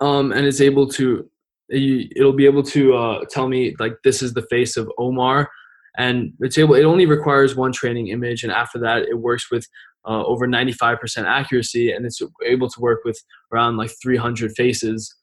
Um, 0.00 0.30
and 0.30 0.46
is 0.46 0.60
able 0.60 0.88
to 0.90 1.28
it'll 1.70 2.32
be 2.32 2.46
able 2.46 2.62
to 2.62 2.94
uh, 2.94 3.24
tell 3.30 3.48
me 3.48 3.74
like 3.78 3.94
this 4.02 4.22
is 4.22 4.32
the 4.32 4.46
face 4.50 4.76
of 4.76 4.90
Omar, 4.98 5.50
and 5.96 6.32
it's 6.40 6.58
able. 6.58 6.74
It 6.74 6.84
only 6.84 7.06
requires 7.06 7.56
one 7.56 7.72
training 7.72 8.08
image, 8.08 8.42
and 8.42 8.52
after 8.52 8.78
that, 8.80 9.02
it 9.02 9.18
works 9.18 9.50
with 9.50 9.66
uh, 10.06 10.24
over 10.24 10.46
95% 10.46 11.24
accuracy, 11.24 11.92
and 11.92 12.06
it's 12.06 12.20
able 12.44 12.68
to 12.70 12.80
work 12.80 13.00
with 13.04 13.22
around 13.52 13.76
like 13.76 13.90
300 14.00 14.52
faces. 14.52 15.14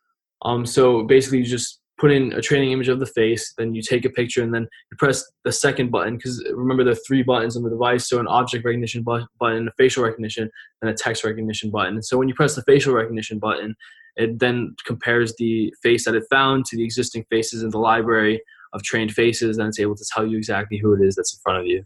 Um, 0.43 0.65
so 0.65 1.03
basically, 1.03 1.39
you 1.39 1.45
just 1.45 1.79
put 1.97 2.11
in 2.11 2.33
a 2.33 2.41
training 2.41 2.71
image 2.71 2.89
of 2.89 2.99
the 2.99 3.05
face, 3.05 3.53
then 3.57 3.73
you 3.73 3.81
take 3.81 4.05
a 4.05 4.09
picture, 4.09 4.43
and 4.43 4.53
then 4.53 4.63
you 4.91 4.97
press 4.97 5.23
the 5.43 5.51
second 5.51 5.91
button 5.91 6.17
because 6.17 6.43
remember 6.53 6.83
there 6.83 6.93
are 6.93 7.07
three 7.07 7.23
buttons 7.23 7.55
on 7.55 7.63
the 7.63 7.69
device. 7.69 8.09
So 8.09 8.19
an 8.19 8.27
object 8.27 8.65
recognition 8.65 9.03
button, 9.03 9.67
a 9.67 9.71
facial 9.77 10.03
recognition, 10.03 10.49
and 10.81 10.89
a 10.89 10.93
text 10.93 11.23
recognition 11.23 11.71
button. 11.71 11.93
And 11.93 12.05
so 12.05 12.17
when 12.17 12.27
you 12.27 12.35
press 12.35 12.55
the 12.55 12.63
facial 12.63 12.93
recognition 12.93 13.39
button, 13.39 13.75
it 14.17 14.39
then 14.39 14.75
compares 14.85 15.35
the 15.37 15.73
face 15.83 16.05
that 16.05 16.15
it 16.15 16.23
found 16.29 16.65
to 16.65 16.77
the 16.77 16.83
existing 16.83 17.25
faces 17.29 17.63
in 17.63 17.69
the 17.69 17.79
library 17.79 18.41
of 18.73 18.83
trained 18.83 19.13
faces, 19.13 19.57
and 19.57 19.67
it's 19.67 19.79
able 19.79 19.95
to 19.95 20.05
tell 20.13 20.25
you 20.25 20.37
exactly 20.37 20.77
who 20.77 20.93
it 20.93 21.05
is 21.05 21.15
that's 21.15 21.33
in 21.33 21.39
front 21.41 21.59
of 21.59 21.65
you. 21.65 21.85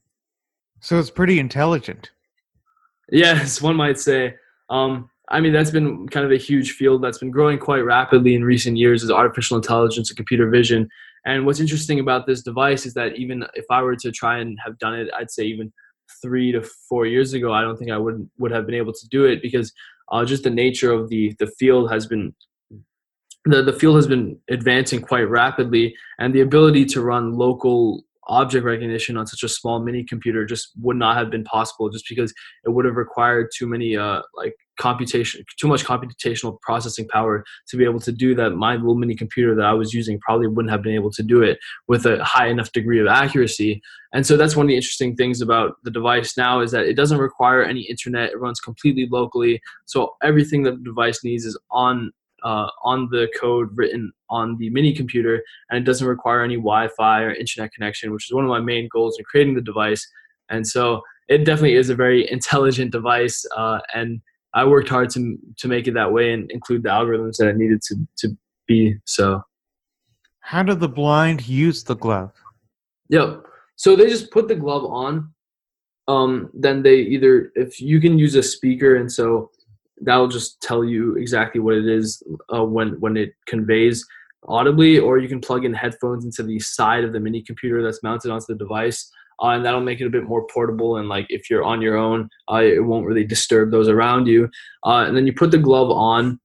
So 0.80 0.98
it's 0.98 1.10
pretty 1.10 1.40
intelligent. 1.40 2.12
Yes, 3.12 3.62
one 3.62 3.76
might 3.76 4.00
say. 4.00 4.36
Um, 4.70 5.10
I 5.32 5.40
mean, 5.40 5.54
that's 5.54 5.72
been 5.72 6.08
kind 6.08 6.26
of 6.26 6.32
a 6.32 6.38
huge 6.38 6.72
field 6.72 7.04
that's 7.04 7.20
been 7.20 7.32
growing 7.32 7.60
quite 7.60 7.86
rapidly 7.86 8.34
in 8.34 8.44
recent 8.44 8.78
years 8.78 9.04
is 9.04 9.12
artificial 9.12 9.58
intelligence 9.58 10.10
and 10.10 10.18
computer 10.18 10.50
vision. 10.50 10.90
And 11.26 11.46
what's 11.46 11.60
interesting 11.60 12.00
about 12.00 12.26
this 12.26 12.42
device 12.42 12.86
is 12.86 12.94
that 12.96 13.16
even 13.16 13.46
if 13.54 13.66
I 13.70 13.82
were 13.82 13.96
to 13.98 14.12
try 14.12 14.40
and 14.40 14.58
have 14.66 14.80
done 14.80 14.96
it, 14.96 15.10
I'd 15.16 15.30
say 15.30 15.44
even 15.44 15.72
three 16.22 16.52
to 16.52 16.68
four 16.88 17.06
years 17.06 17.34
ago, 17.34 17.54
I 17.54 17.62
don't 17.62 17.78
think 17.78 17.92
I 17.92 17.98
would 17.98 18.28
would 18.40 18.52
have 18.52 18.66
been 18.66 18.76
able 18.76 18.94
to 18.94 19.08
do 19.10 19.26
it 19.26 19.42
because 19.42 19.72
uh, 20.12 20.26
just 20.26 20.44
the 20.44 20.50
nature 20.50 20.92
of 20.92 21.10
the 21.10 21.36
the 21.38 21.48
field 21.60 21.92
has 21.92 22.08
been 22.08 22.34
the, 23.46 23.62
the 23.62 23.74
field 23.74 23.96
has 23.96 24.08
been 24.08 24.38
advancing 24.50 25.02
quite 25.02 25.30
rapidly 25.30 25.96
and 26.20 26.34
the 26.34 26.42
ability 26.42 26.86
to 26.86 27.02
run 27.02 27.34
local 27.34 28.04
object 28.30 28.64
recognition 28.64 29.18
on 29.18 29.28
such 29.28 29.44
a 29.44 29.50
small 29.50 29.80
mini 29.82 30.04
computer 30.04 30.46
just 30.46 30.70
would 30.80 30.96
not 30.96 31.18
have 31.18 31.30
been 31.30 31.44
possible 31.44 31.90
just 31.90 32.06
because 32.08 32.32
it 32.64 32.70
would 32.70 32.86
have 32.86 32.96
required 32.96 33.50
too 33.56 33.68
many 33.68 33.98
uh, 33.98 34.22
like 34.36 34.54
computation 34.80 35.44
too 35.60 35.68
much 35.68 35.84
computational 35.84 36.60
processing 36.62 37.06
power 37.10 37.44
to 37.68 37.76
be 37.76 37.84
able 37.84 38.00
to 38.00 38.12
do 38.12 38.34
that. 38.34 38.52
My 38.52 38.76
little 38.76 38.96
mini 38.96 39.14
computer 39.16 39.54
that 39.56 39.66
i 39.66 39.74
was 39.74 39.94
using 39.94 40.20
probably 40.22 40.48
wouldn't 40.48 40.72
have 40.72 40.82
been 40.82 40.96
able 40.96 41.12
to 41.12 41.24
do 41.24 41.42
it 41.42 41.60
with 41.88 42.06
a 42.06 42.24
high 42.24 42.48
enough 42.48 42.72
degree 42.72 43.00
of 43.00 43.08
accuracy. 43.08 43.82
And 44.14 44.26
so 44.26 44.38
that's 44.38 44.56
one 44.56 44.66
of 44.66 44.70
the 44.70 44.76
interesting 44.76 45.16
things 45.16 45.42
about 45.42 45.74
the 45.84 45.92
device 45.92 46.38
now 46.38 46.62
is 46.62 46.72
that 46.72 46.86
it 46.86 46.96
doesn't 46.96 47.20
require 47.20 47.64
any 47.64 47.82
internet. 47.82 48.32
It 48.32 48.40
runs 48.40 48.60
completely 48.60 49.08
locally. 49.12 49.62
So 49.86 50.16
everything 50.24 50.64
that 50.64 50.78
the 50.78 50.84
device 50.84 51.24
needs 51.24 51.46
is 51.46 51.60
on 51.72 52.12
uh, 52.44 52.68
on 52.84 53.10
the 53.12 53.28
code 53.40 53.70
written 53.76 54.12
on 54.30 54.58
the 54.58 54.70
mini 54.70 54.94
computer, 54.94 55.44
and 55.70 55.80
it 55.80 55.86
doesn't 55.86 56.08
require 56.08 56.44
any 56.44 56.56
Wi-Fi 56.56 57.22
or 57.22 57.34
internet 57.34 57.74
connection, 57.74 58.12
which 58.12 58.30
is 58.30 58.34
one 58.34 58.44
of 58.44 58.50
my 58.50 58.60
main 58.60 58.88
goals 58.92 59.18
in 59.18 59.26
creating 59.26 59.56
the 59.56 59.62
device. 59.62 60.08
And 60.50 60.68
so 60.68 61.02
it 61.28 61.46
definitely 61.46 61.76
is 61.76 61.90
a 61.90 61.96
very 61.96 62.30
intelligent 62.32 62.92
device, 62.92 63.46
uh, 63.56 63.80
and 63.94 64.22
I 64.54 64.66
worked 64.66 64.90
hard 64.90 65.10
to 65.12 65.38
to 65.58 65.68
make 65.68 65.88
it 65.88 65.94
that 65.94 66.12
way 66.12 66.34
and 66.34 66.50
include 66.52 66.84
the 66.84 66.90
algorithms 66.90 67.38
that 67.38 67.48
it 67.48 67.58
needed 67.58 67.82
to 67.84 67.96
to 68.20 68.38
be. 68.68 68.96
So, 69.06 69.44
how 70.40 70.64
do 70.64 70.74
the 70.76 70.90
blind 70.90 71.48
use 71.48 71.84
the 71.84 71.96
glove? 71.96 72.32
Yep. 73.10 73.44
So 73.76 73.96
they 73.96 74.08
just 74.08 74.32
put 74.32 74.48
the 74.48 74.56
glove 74.56 74.86
on. 74.86 75.34
Um, 76.08 76.50
then 76.54 76.82
they 76.82 76.96
either 76.96 77.52
if 77.56 77.80
you 77.80 78.02
can 78.02 78.18
use 78.18 78.36
a 78.36 78.44
speaker, 78.44 78.96
and 78.96 79.12
so 79.12 79.52
that'll 80.02 80.28
just 80.28 80.62
tell 80.62 80.84
you 80.84 81.16
exactly 81.16 81.60
what 81.62 81.76
it 81.76 81.88
is 81.88 82.22
uh, 82.54 82.64
when 82.64 83.00
when 83.00 83.18
it 83.18 83.34
conveys 83.48 84.06
audibly, 84.48 85.00
or 85.00 85.18
you 85.18 85.28
can 85.28 85.42
plug 85.42 85.66
in 85.66 85.74
headphones 85.74 86.24
into 86.24 86.44
the 86.44 86.60
side 86.60 87.04
of 87.04 87.14
the 87.14 87.20
mini 87.20 87.42
computer 87.42 87.84
that's 87.84 88.02
mounted 88.04 88.32
onto 88.32 88.46
the 88.48 88.56
device 88.56 89.12
uh, 89.42 89.50
and 89.50 89.66
that'll 89.66 89.82
make 89.82 90.02
it 90.02 90.06
a 90.06 90.10
bit 90.10 90.26
more 90.26 90.46
portable. 90.48 90.98
And 90.98 91.08
like 91.08 91.26
if 91.30 91.50
you're 91.50 91.64
on 91.64 91.82
your 91.82 91.98
own, 91.98 92.30
uh, 92.52 92.62
it 92.62 92.84
won't 92.84 93.06
really 93.06 93.24
disturb 93.24 93.72
those 93.72 93.88
around 93.88 94.28
you. 94.28 94.50
Uh, 94.86 95.06
and 95.08 95.16
then 95.16 95.26
you 95.26 95.34
put 95.34 95.52
the 95.52 95.58
glove 95.58 95.90
on. 95.90 96.40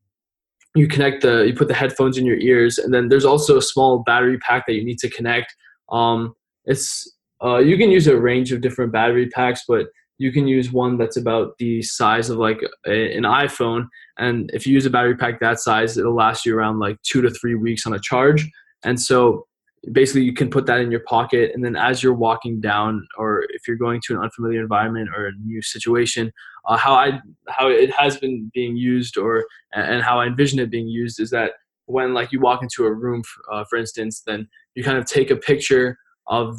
You 0.77 0.89
connect 0.89 1.23
the, 1.23 1.47
you 1.47 1.55
put 1.55 1.69
the 1.69 1.75
headphones 1.75 2.19
in 2.19 2.27
your 2.27 2.39
ears, 2.39 2.79
and 2.79 2.93
then 2.93 3.09
there's 3.09 3.25
also 3.25 3.57
a 3.57 3.63
small 3.63 4.03
battery 4.03 4.39
pack 4.39 4.67
that 4.67 4.75
you 4.75 4.85
need 4.85 4.99
to 4.99 5.11
connect. 5.11 5.55
Um, 5.93 6.35
it's 6.65 7.13
uh, 7.45 7.59
you 7.59 7.77
can 7.77 7.93
use 7.93 8.09
a 8.09 8.19
range 8.19 8.51
of 8.51 8.61
different 8.61 8.91
battery 8.91 9.29
packs, 9.29 9.63
but 9.69 9.87
you 10.19 10.33
can 10.33 10.47
use 10.47 10.73
one 10.73 10.97
that's 10.97 11.17
about 11.17 11.59
the 11.59 11.83
size 11.83 12.31
of 12.31 12.39
like 12.39 12.61
a, 12.87 13.17
an 13.17 13.25
iPhone. 13.25 13.87
And 14.19 14.51
if 14.55 14.67
you 14.67 14.75
use 14.75 14.87
a 14.87 14.91
battery 14.91 15.17
pack 15.17 15.41
that 15.41 15.59
size, 15.59 15.99
it'll 15.99 16.15
last 16.15 16.47
you 16.47 16.57
around 16.57 16.79
like 16.79 17.01
two 17.03 17.21
to 17.23 17.31
three 17.31 17.55
weeks 17.55 17.87
on 17.87 17.95
a 17.95 17.99
charge. 17.99 18.49
And 18.85 19.01
so 19.01 19.47
basically 19.93 20.23
you 20.23 20.33
can 20.33 20.51
put 20.51 20.67
that 20.67 20.81
in 20.81 20.91
your 20.91 21.01
pocket 21.01 21.51
and 21.55 21.65
then 21.65 21.77
as 21.77 22.03
you're 22.03 22.15
walking 22.15 22.61
down 22.61 23.07
or 23.19 23.45
if 23.51 23.67
you're 23.67 23.77
going 23.77 24.01
to 24.05 24.15
an 24.15 24.21
unfamiliar 24.21 24.61
environment 24.61 25.11
or 25.15 25.27
a 25.27 25.33
new 25.45 25.61
situation 25.61 26.33
uh, 26.67 26.77
how 26.77 26.95
i 26.95 27.21
how 27.49 27.69
it 27.69 27.91
has 27.95 28.17
been 28.17 28.51
being 28.55 28.77
used 28.77 29.17
or 29.19 29.45
and 29.73 30.03
how 30.03 30.21
i 30.21 30.27
envision 30.27 30.59
it 30.59 30.71
being 30.71 30.89
used 30.89 31.21
is 31.21 31.31
that 31.31 31.53
when 31.87 32.15
like 32.15 32.33
you 32.33 32.41
walk 32.41 32.63
into 32.63 32.85
a 32.85 32.93
room 32.93 33.23
uh, 33.53 33.65
for 33.69 33.79
instance 33.79 34.23
then 34.27 34.49
you 34.75 34.83
kind 34.83 34.99
of 34.99 35.05
take 35.05 35.31
a 35.31 35.37
picture 35.37 35.99
of 36.29 36.59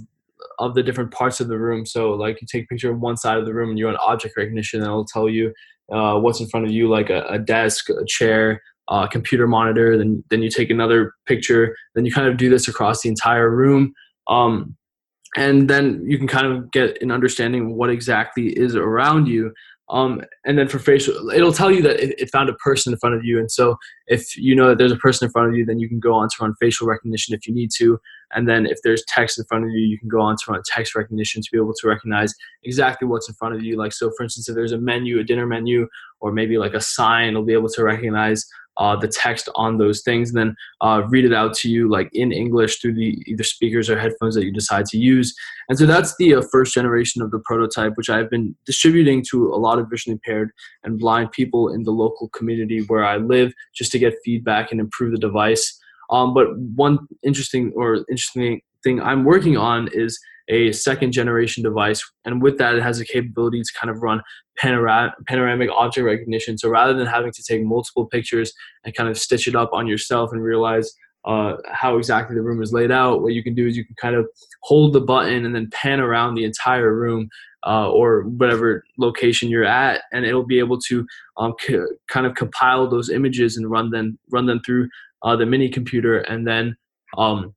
of 0.59 0.75
the 0.75 0.83
different 0.83 1.11
parts 1.11 1.39
of 1.39 1.47
the 1.47 1.57
room 1.57 1.85
so 1.85 2.11
like 2.11 2.41
you 2.41 2.47
take 2.49 2.63
a 2.63 2.67
picture 2.67 2.91
of 2.91 2.99
one 2.99 3.17
side 3.17 3.37
of 3.37 3.45
the 3.45 3.53
room 3.53 3.69
and 3.69 3.79
you're 3.79 3.89
on 3.89 3.97
object 3.97 4.35
recognition 4.37 4.79
and 4.79 4.87
it'll 4.87 5.05
tell 5.05 5.29
you 5.29 5.53
uh, 5.91 6.17
what's 6.19 6.39
in 6.39 6.47
front 6.47 6.65
of 6.65 6.71
you 6.71 6.89
like 6.89 7.09
a, 7.09 7.25
a 7.27 7.39
desk 7.39 7.89
a 7.89 8.05
chair 8.07 8.61
uh, 8.87 9.07
computer 9.07 9.47
monitor. 9.47 9.97
Then 9.97 10.23
then 10.29 10.41
you 10.41 10.49
take 10.49 10.69
another 10.69 11.13
picture. 11.25 11.75
Then 11.95 12.05
you 12.05 12.11
kind 12.11 12.27
of 12.27 12.37
do 12.37 12.49
this 12.49 12.67
across 12.67 13.01
the 13.01 13.09
entire 13.09 13.49
room. 13.49 13.93
Um, 14.27 14.75
and 15.37 15.69
then 15.69 16.03
you 16.07 16.17
can 16.17 16.27
kind 16.27 16.47
of 16.47 16.71
get 16.71 17.01
an 17.01 17.11
understanding 17.11 17.65
of 17.65 17.71
what 17.71 17.89
exactly 17.89 18.47
is 18.57 18.75
around 18.75 19.27
you. 19.27 19.51
Um, 19.89 20.21
and 20.45 20.57
then 20.57 20.67
for 20.67 20.79
facial, 20.79 21.29
it'll 21.29 21.53
tell 21.53 21.71
you 21.71 21.83
that 21.83 21.99
it, 21.99 22.15
it, 22.17 22.31
found 22.31 22.49
a 22.49 22.53
person 22.53 22.91
in 22.91 22.97
front 22.97 23.15
of 23.15 23.23
you. 23.23 23.37
And 23.37 23.51
so 23.51 23.75
if 24.07 24.35
you 24.35 24.55
know 24.55 24.69
that 24.69 24.79
there's 24.79 24.91
a 24.91 24.97
person 24.97 25.25
in 25.25 25.31
front 25.31 25.49
of 25.49 25.55
you, 25.55 25.63
then 25.63 25.77
you 25.77 25.87
can 25.87 25.99
go 25.99 26.15
on 26.15 26.27
to 26.27 26.35
run 26.41 26.55
facial 26.59 26.87
recognition 26.87 27.35
if 27.35 27.45
you 27.45 27.53
need 27.53 27.69
to. 27.77 27.99
And 28.33 28.47
then 28.47 28.65
if 28.65 28.79
there's 28.83 29.03
text 29.07 29.37
in 29.37 29.45
front 29.45 29.65
of 29.65 29.71
you, 29.71 29.79
you 29.79 29.99
can 29.99 30.09
go 30.09 30.21
on 30.21 30.35
to 30.35 30.51
run 30.51 30.61
text 30.65 30.95
recognition 30.95 31.41
to 31.41 31.49
be 31.51 31.57
able 31.57 31.73
to 31.73 31.87
recognize 31.87 32.33
exactly 32.63 33.07
what's 33.07 33.29
in 33.29 33.35
front 33.35 33.55
of 33.55 33.63
you. 33.63 33.77
Like, 33.77 33.93
so 33.93 34.11
for 34.17 34.23
instance, 34.23 34.49
if 34.49 34.55
there's 34.55 34.71
a 34.71 34.79
menu, 34.79 35.19
a 35.19 35.23
dinner 35.23 35.45
menu, 35.45 35.87
or 36.19 36.31
maybe 36.31 36.57
like 36.57 36.73
a 36.73 36.81
sign, 36.81 37.29
it'll 37.29 37.43
be 37.43 37.53
able 37.53 37.69
to 37.69 37.83
recognize 37.83 38.45
uh, 38.77 38.95
the 38.95 39.07
text 39.07 39.49
on 39.55 39.77
those 39.77 40.01
things 40.01 40.29
and 40.29 40.37
then 40.37 40.55
uh, 40.81 41.01
read 41.07 41.25
it 41.25 41.33
out 41.33 41.53
to 41.53 41.69
you 41.69 41.89
like 41.89 42.09
in 42.13 42.31
english 42.31 42.79
through 42.79 42.93
the 42.93 43.21
either 43.25 43.43
speakers 43.43 43.89
or 43.89 43.97
headphones 43.97 44.35
that 44.35 44.43
you 44.43 44.51
decide 44.51 44.85
to 44.85 44.97
use 44.97 45.33
and 45.69 45.77
so 45.77 45.85
that's 45.85 46.15
the 46.17 46.35
uh, 46.35 46.41
first 46.51 46.73
generation 46.73 47.21
of 47.21 47.31
the 47.31 47.39
prototype 47.39 47.93
which 47.95 48.09
i've 48.09 48.29
been 48.29 48.55
distributing 48.65 49.23
to 49.23 49.47
a 49.53 49.55
lot 49.55 49.79
of 49.79 49.89
visually 49.89 50.13
impaired 50.13 50.51
and 50.83 50.99
blind 50.99 51.31
people 51.31 51.69
in 51.69 51.83
the 51.83 51.91
local 51.91 52.27
community 52.29 52.83
where 52.87 53.05
i 53.05 53.17
live 53.17 53.53
just 53.73 53.91
to 53.91 53.99
get 53.99 54.15
feedback 54.23 54.71
and 54.71 54.79
improve 54.79 55.11
the 55.11 55.17
device 55.17 55.79
um, 56.09 56.33
but 56.33 56.57
one 56.57 56.99
interesting 57.23 57.71
or 57.75 58.05
interesting 58.09 58.61
thing 58.83 59.01
i'm 59.01 59.23
working 59.23 59.57
on 59.57 59.89
is 59.93 60.19
a 60.47 60.71
second 60.71 61.11
generation 61.11 61.63
device. 61.63 62.03
And 62.23 62.41
with 62.41 62.57
that, 62.59 62.75
it 62.75 62.83
has 62.83 62.99
the 62.99 63.05
capability 63.05 63.61
to 63.61 63.73
kind 63.79 63.89
of 63.89 64.03
run 64.03 64.21
panoramic, 64.57 65.13
panoramic 65.27 65.69
object 65.71 66.05
recognition. 66.05 66.57
So 66.57 66.69
rather 66.69 66.93
than 66.93 67.07
having 67.07 67.31
to 67.31 67.43
take 67.43 67.63
multiple 67.63 68.05
pictures 68.05 68.53
and 68.83 68.93
kind 68.93 69.09
of 69.09 69.17
stitch 69.17 69.47
it 69.47 69.55
up 69.55 69.71
on 69.73 69.87
yourself 69.87 70.31
and 70.31 70.41
realize 70.41 70.91
uh, 71.25 71.55
how 71.71 71.97
exactly 71.97 72.35
the 72.35 72.43
room 72.43 72.61
is 72.61 72.71
laid 72.71 72.91
out, 72.91 73.23
what 73.23 73.33
you 73.33 73.43
can 73.43 73.55
do 73.55 73.67
is 73.67 73.75
you 73.75 73.85
can 73.85 73.95
kind 73.95 74.15
of 74.15 74.27
hold 74.61 74.93
the 74.93 75.01
button 75.01 75.45
and 75.45 75.55
then 75.55 75.69
pan 75.71 75.99
around 75.99 76.35
the 76.35 76.43
entire 76.43 76.93
room 76.93 77.27
uh, 77.65 77.89
or 77.89 78.21
whatever 78.23 78.83
location 78.99 79.49
you're 79.49 79.65
at, 79.65 80.03
and 80.13 80.23
it'll 80.23 80.45
be 80.45 80.59
able 80.59 80.79
to 80.79 81.03
um, 81.37 81.51
c- 81.59 81.79
kind 82.07 82.27
of 82.27 82.35
compile 82.35 82.87
those 82.87 83.09
images 83.09 83.57
and 83.57 83.71
run 83.71 83.89
them 83.89 84.19
run 84.29 84.45
them 84.45 84.61
through 84.63 84.87
uh, 85.25 85.35
the 85.35 85.45
mini 85.45 85.67
computer, 85.67 86.19
and 86.19 86.47
then 86.47 86.77
um, 87.17 87.53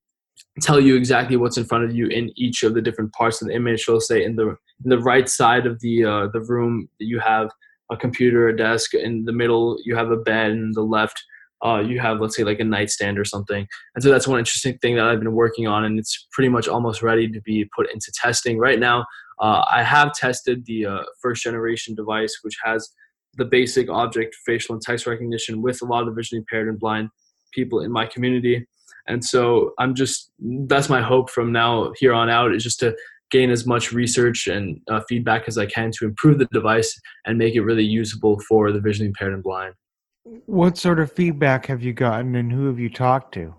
tell 0.60 0.80
you 0.80 0.96
exactly 0.96 1.36
what's 1.36 1.58
in 1.58 1.64
front 1.64 1.84
of 1.84 1.94
you 1.94 2.06
in 2.06 2.32
each 2.36 2.62
of 2.62 2.74
the 2.74 2.82
different 2.82 3.12
parts 3.12 3.40
of 3.40 3.48
the 3.48 3.54
image. 3.54 3.84
So 3.84 3.98
say 3.98 4.24
in 4.24 4.34
the 4.36 4.56
in 4.84 4.90
the 4.90 4.98
right 4.98 5.28
side 5.28 5.66
of 5.66 5.78
the 5.80 6.04
uh, 6.04 6.26
the 6.32 6.40
room 6.40 6.88
you 6.98 7.20
have 7.20 7.50
a 7.90 7.96
computer, 7.96 8.48
a 8.48 8.56
desk. 8.56 8.94
In 8.94 9.24
the 9.24 9.32
middle 9.32 9.78
you 9.84 9.94
have 9.94 10.10
a 10.10 10.16
bed. 10.16 10.52
In 10.52 10.72
the 10.72 10.82
left 10.82 11.22
uh, 11.64 11.80
you 11.80 12.00
have 12.00 12.20
let's 12.20 12.36
say 12.36 12.44
like 12.44 12.60
a 12.60 12.64
nightstand 12.64 13.18
or 13.18 13.24
something. 13.24 13.66
And 13.94 14.02
so 14.02 14.10
that's 14.10 14.26
one 14.26 14.38
interesting 14.38 14.78
thing 14.78 14.96
that 14.96 15.06
I've 15.06 15.20
been 15.20 15.32
working 15.32 15.66
on, 15.66 15.84
and 15.84 15.98
it's 15.98 16.26
pretty 16.32 16.48
much 16.48 16.68
almost 16.68 17.02
ready 17.02 17.30
to 17.30 17.40
be 17.42 17.68
put 17.76 17.92
into 17.92 18.10
testing 18.14 18.58
right 18.58 18.78
now. 18.78 19.04
Uh, 19.40 19.62
I 19.70 19.82
have 19.82 20.14
tested 20.14 20.64
the 20.66 20.86
uh, 20.86 21.02
first 21.20 21.42
generation 21.44 21.94
device, 21.94 22.38
which 22.42 22.56
has 22.64 22.88
the 23.34 23.44
basic 23.44 23.88
object 23.88 24.34
facial 24.44 24.74
and 24.74 24.82
text 24.82 25.06
recognition 25.06 25.62
with 25.62 25.80
a 25.82 25.84
lot 25.84 26.00
of 26.00 26.06
the 26.06 26.12
visually 26.12 26.38
impaired 26.38 26.68
and 26.68 26.78
blind 26.78 27.08
people 27.52 27.80
in 27.80 27.90
my 27.90 28.06
community. 28.06 28.66
And 29.08 29.24
so 29.24 29.72
i'm 29.78 29.94
just 29.94 30.30
that's 30.66 30.88
my 30.88 31.00
hope 31.00 31.30
from 31.30 31.50
now 31.50 31.92
here 31.96 32.12
on 32.12 32.30
out 32.30 32.54
is 32.54 32.62
just 32.62 32.78
to 32.80 32.94
gain 33.30 33.50
as 33.50 33.66
much 33.66 33.92
research 33.92 34.46
and 34.46 34.80
uh, 34.88 35.00
feedback 35.08 35.48
as 35.48 35.58
i 35.58 35.66
can 35.66 35.90
to 35.92 36.04
improve 36.06 36.38
the 36.38 36.46
device 36.46 36.98
and 37.26 37.36
make 37.36 37.54
it 37.54 37.62
really 37.62 37.84
usable 37.84 38.38
for 38.48 38.72
the 38.72 38.80
visually 38.80 39.06
impaired 39.06 39.34
and 39.34 39.42
blind. 39.42 39.74
What 40.46 40.76
sort 40.76 41.00
of 41.00 41.10
feedback 41.10 41.66
have 41.66 41.82
you 41.82 41.92
gotten 41.92 42.36
and 42.36 42.52
who 42.52 42.66
have 42.66 42.78
you 42.78 42.90
talked 42.90 43.32
to? 43.34 43.54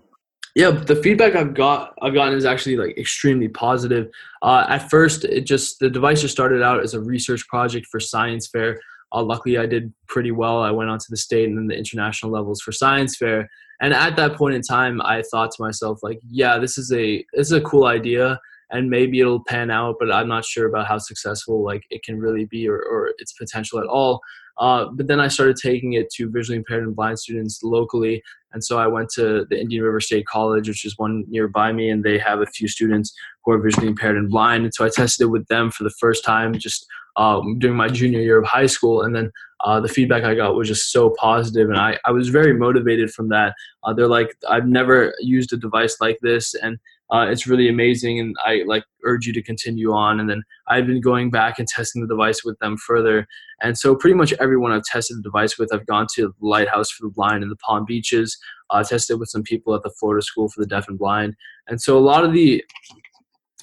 Yeah 0.55 0.71
the 0.71 0.95
feedback 0.95 1.35
i've 1.35 1.53
got 1.53 1.93
i've 2.01 2.13
gotten 2.13 2.37
is 2.37 2.45
actually 2.45 2.77
like 2.77 2.97
extremely 2.97 3.47
positive. 3.47 4.09
Uh, 4.41 4.65
at 4.69 4.89
first 4.89 5.25
it 5.25 5.41
just 5.41 5.79
the 5.79 5.89
device 5.89 6.21
just 6.21 6.33
started 6.33 6.61
out 6.61 6.79
as 6.83 6.93
a 6.93 7.01
research 7.01 7.47
project 7.47 7.87
for 7.87 7.99
science 7.99 8.47
fair 8.47 8.79
uh, 9.11 9.23
luckily 9.23 9.57
i 9.57 9.65
did 9.65 9.93
pretty 10.07 10.31
well. 10.31 10.61
I 10.61 10.71
went 10.71 10.89
on 10.89 10.97
to 10.99 11.05
the 11.09 11.17
state 11.17 11.47
and 11.47 11.57
then 11.57 11.67
the 11.67 11.77
international 11.77 12.31
levels 12.31 12.61
for 12.61 12.71
science 12.71 13.15
fair. 13.15 13.49
And 13.81 13.93
at 13.93 14.15
that 14.17 14.35
point 14.35 14.55
in 14.55 14.61
time 14.61 15.01
i 15.01 15.21
thought 15.31 15.51
to 15.51 15.63
myself 15.63 15.99
like 16.03 16.19
yeah 16.29 16.57
this 16.57 16.77
is 16.77 16.91
a 16.91 17.25
this 17.33 17.47
is 17.47 17.53
a 17.53 17.61
cool 17.61 17.85
idea 17.85 18.39
and 18.71 18.89
maybe 18.89 19.19
it'll 19.19 19.43
pan 19.43 19.71
out 19.71 19.95
but 19.99 20.11
i'm 20.11 20.27
not 20.27 20.45
sure 20.45 20.67
about 20.67 20.87
how 20.87 20.97
successful 20.97 21.63
like 21.63 21.83
it 21.89 22.03
can 22.03 22.17
really 22.17 22.45
be 22.45 22.67
or, 22.67 22.81
or 22.81 23.13
its 23.17 23.33
potential 23.33 23.79
at 23.79 23.87
all 23.87 24.19
uh, 24.57 24.85
but 24.93 25.07
then 25.07 25.19
i 25.19 25.27
started 25.27 25.55
taking 25.55 25.93
it 25.93 26.09
to 26.09 26.29
visually 26.29 26.57
impaired 26.57 26.83
and 26.83 26.95
blind 26.95 27.17
students 27.19 27.61
locally 27.63 28.21
and 28.53 28.63
so 28.63 28.77
i 28.77 28.87
went 28.87 29.09
to 29.09 29.45
the 29.49 29.59
indian 29.59 29.83
river 29.83 29.99
state 29.99 30.25
college 30.25 30.67
which 30.67 30.85
is 30.85 30.97
one 30.97 31.23
nearby 31.27 31.71
me 31.71 31.89
and 31.89 32.03
they 32.03 32.17
have 32.17 32.41
a 32.41 32.45
few 32.47 32.67
students 32.67 33.13
who 33.43 33.51
are 33.51 33.61
visually 33.61 33.87
impaired 33.87 34.17
and 34.17 34.29
blind 34.29 34.63
and 34.63 34.73
so 34.73 34.85
i 34.85 34.89
tested 34.89 35.25
it 35.25 35.29
with 35.29 35.47
them 35.47 35.71
for 35.71 35.83
the 35.83 35.93
first 35.99 36.23
time 36.23 36.53
just 36.57 36.85
um, 37.19 37.59
during 37.59 37.75
my 37.75 37.89
junior 37.89 38.21
year 38.21 38.39
of 38.39 38.45
high 38.45 38.65
school. 38.65 39.01
And 39.01 39.13
then 39.15 39.31
uh, 39.61 39.81
the 39.81 39.89
feedback 39.89 40.23
I 40.23 40.35
got 40.35 40.55
was 40.55 40.69
just 40.69 40.91
so 40.91 41.13
positive, 41.19 41.69
and 41.69 41.77
I, 41.77 41.99
I 42.05 42.11
was 42.11 42.29
very 42.29 42.53
motivated 42.53 43.11
from 43.11 43.27
that. 43.29 43.53
Uh, 43.83 43.93
they're 43.93 44.07
like, 44.07 44.35
I've 44.47 44.67
never 44.67 45.13
used 45.19 45.51
a 45.51 45.57
device 45.57 45.97
like 45.99 46.17
this, 46.21 46.55
and 46.55 46.79
uh, 47.11 47.25
it's 47.29 47.47
really 47.47 47.69
amazing, 47.69 48.19
and 48.19 48.35
I 48.45 48.63
like 48.67 48.83
urge 49.03 49.25
you 49.25 49.33
to 49.33 49.41
continue 49.41 49.91
on. 49.91 50.19
And 50.19 50.29
then 50.29 50.43
I've 50.67 50.85
been 50.85 51.01
going 51.01 51.31
back 51.31 51.57
and 51.57 51.67
testing 51.67 52.01
the 52.01 52.07
device 52.07 52.43
with 52.43 52.57
them 52.59 52.77
further, 52.77 53.27
and 53.61 53.77
so 53.77 53.95
pretty 53.95 54.15
much 54.15 54.33
everyone 54.39 54.71
I've 54.71 54.83
tested 54.83 55.17
the 55.17 55.23
device 55.23 55.57
with, 55.57 55.73
I've 55.73 55.87
gone 55.87 56.07
to 56.15 56.27
the 56.27 56.47
Lighthouse 56.47 56.91
for 56.91 57.07
the 57.07 57.13
Blind 57.13 57.43
in 57.43 57.49
the 57.49 57.55
Palm 57.55 57.85
Beaches. 57.85 58.37
I 58.69 58.83
tested 58.83 59.19
with 59.19 59.29
some 59.29 59.43
people 59.43 59.73
at 59.73 59.81
the 59.81 59.91
Florida 59.99 60.23
School 60.23 60.49
for 60.49 60.61
the 60.61 60.67
Deaf 60.67 60.87
and 60.87 60.99
Blind, 60.99 61.35
and 61.67 61.81
so 61.81 61.97
a 61.97 61.99
lot 61.99 62.23
of 62.23 62.33
the 62.33 62.63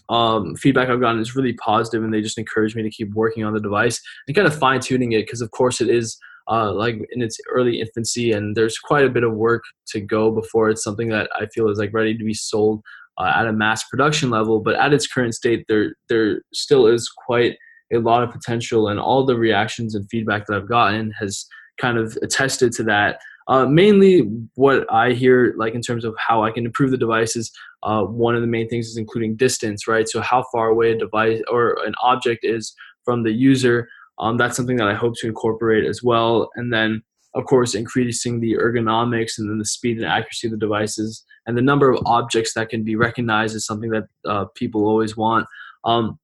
um, 0.08 0.54
feedback 0.56 0.88
I've 0.88 1.00
gotten 1.00 1.20
is 1.20 1.36
really 1.36 1.54
positive, 1.54 2.02
and 2.02 2.12
they 2.12 2.22
just 2.22 2.38
encourage 2.38 2.74
me 2.74 2.82
to 2.82 2.90
keep 2.90 3.12
working 3.14 3.44
on 3.44 3.54
the 3.54 3.60
device 3.60 4.00
and 4.26 4.36
kind 4.36 4.46
of 4.46 4.58
fine 4.58 4.80
tuning 4.80 5.12
it 5.12 5.22
because, 5.22 5.40
of 5.40 5.50
course, 5.50 5.80
it 5.80 5.88
is 5.88 6.18
uh, 6.48 6.72
like 6.72 6.96
in 7.12 7.22
its 7.22 7.38
early 7.50 7.80
infancy, 7.80 8.32
and 8.32 8.56
there's 8.56 8.78
quite 8.78 9.04
a 9.04 9.10
bit 9.10 9.24
of 9.24 9.34
work 9.34 9.64
to 9.88 10.00
go 10.00 10.30
before 10.30 10.70
it's 10.70 10.82
something 10.82 11.08
that 11.08 11.28
I 11.38 11.46
feel 11.46 11.68
is 11.68 11.78
like 11.78 11.92
ready 11.92 12.16
to 12.16 12.24
be 12.24 12.34
sold 12.34 12.82
uh, 13.18 13.32
at 13.36 13.46
a 13.46 13.52
mass 13.52 13.84
production 13.88 14.30
level. 14.30 14.60
But 14.60 14.76
at 14.76 14.92
its 14.92 15.06
current 15.06 15.34
state, 15.34 15.64
there 15.68 15.94
there 16.08 16.42
still 16.52 16.86
is 16.86 17.10
quite 17.26 17.56
a 17.92 17.98
lot 17.98 18.22
of 18.22 18.30
potential, 18.32 18.88
and 18.88 18.98
all 18.98 19.24
the 19.24 19.36
reactions 19.36 19.94
and 19.94 20.08
feedback 20.10 20.46
that 20.46 20.56
I've 20.56 20.68
gotten 20.68 21.12
has 21.20 21.46
kind 21.80 21.98
of 21.98 22.16
attested 22.22 22.72
to 22.72 22.82
that. 22.84 23.18
uh, 23.48 23.66
mainly 23.66 24.20
what 24.54 24.90
I 24.92 25.12
hear, 25.12 25.54
like 25.56 25.74
in 25.74 25.80
terms 25.80 26.04
of 26.04 26.14
how 26.18 26.42
I 26.42 26.50
can 26.50 26.66
improve 26.66 26.90
the 26.90 26.96
device, 26.96 27.36
is 27.36 27.52
uh, 27.82 28.02
one 28.02 28.34
of 28.34 28.40
the 28.40 28.48
main 28.48 28.68
things 28.68 28.88
is 28.88 28.96
including 28.96 29.36
distance, 29.36 29.86
right? 29.86 30.08
So 30.08 30.20
how 30.20 30.44
far 30.52 30.68
away 30.68 30.92
a 30.92 30.98
device 30.98 31.40
or 31.48 31.78
an 31.86 31.94
object 32.02 32.44
is 32.44 32.74
from 33.04 33.22
the 33.22 33.30
user. 33.30 33.88
Um, 34.18 34.36
that's 34.36 34.56
something 34.56 34.76
that 34.78 34.88
I 34.88 34.94
hope 34.94 35.14
to 35.18 35.28
incorporate 35.28 35.84
as 35.84 36.02
well. 36.02 36.50
And 36.56 36.72
then, 36.72 37.02
of 37.36 37.44
course, 37.44 37.74
increasing 37.74 38.40
the 38.40 38.54
ergonomics 38.64 39.34
and 39.38 39.48
then 39.48 39.58
the 39.58 39.64
speed 39.76 39.96
and 39.98 40.06
accuracy 40.06 40.46
of 40.48 40.52
the 40.52 40.64
devices 40.66 41.24
and 41.46 41.56
the 41.56 41.68
number 41.70 41.88
of 41.90 42.02
objects 42.06 42.52
that 42.54 42.70
can 42.72 42.82
be 42.82 42.96
recognized 42.96 43.54
is 43.54 43.66
something 43.66 43.90
that 43.90 44.06
uh, 44.32 44.46
people 44.60 44.82
always 44.90 45.16
want. 45.16 45.46
Um, 45.84 46.18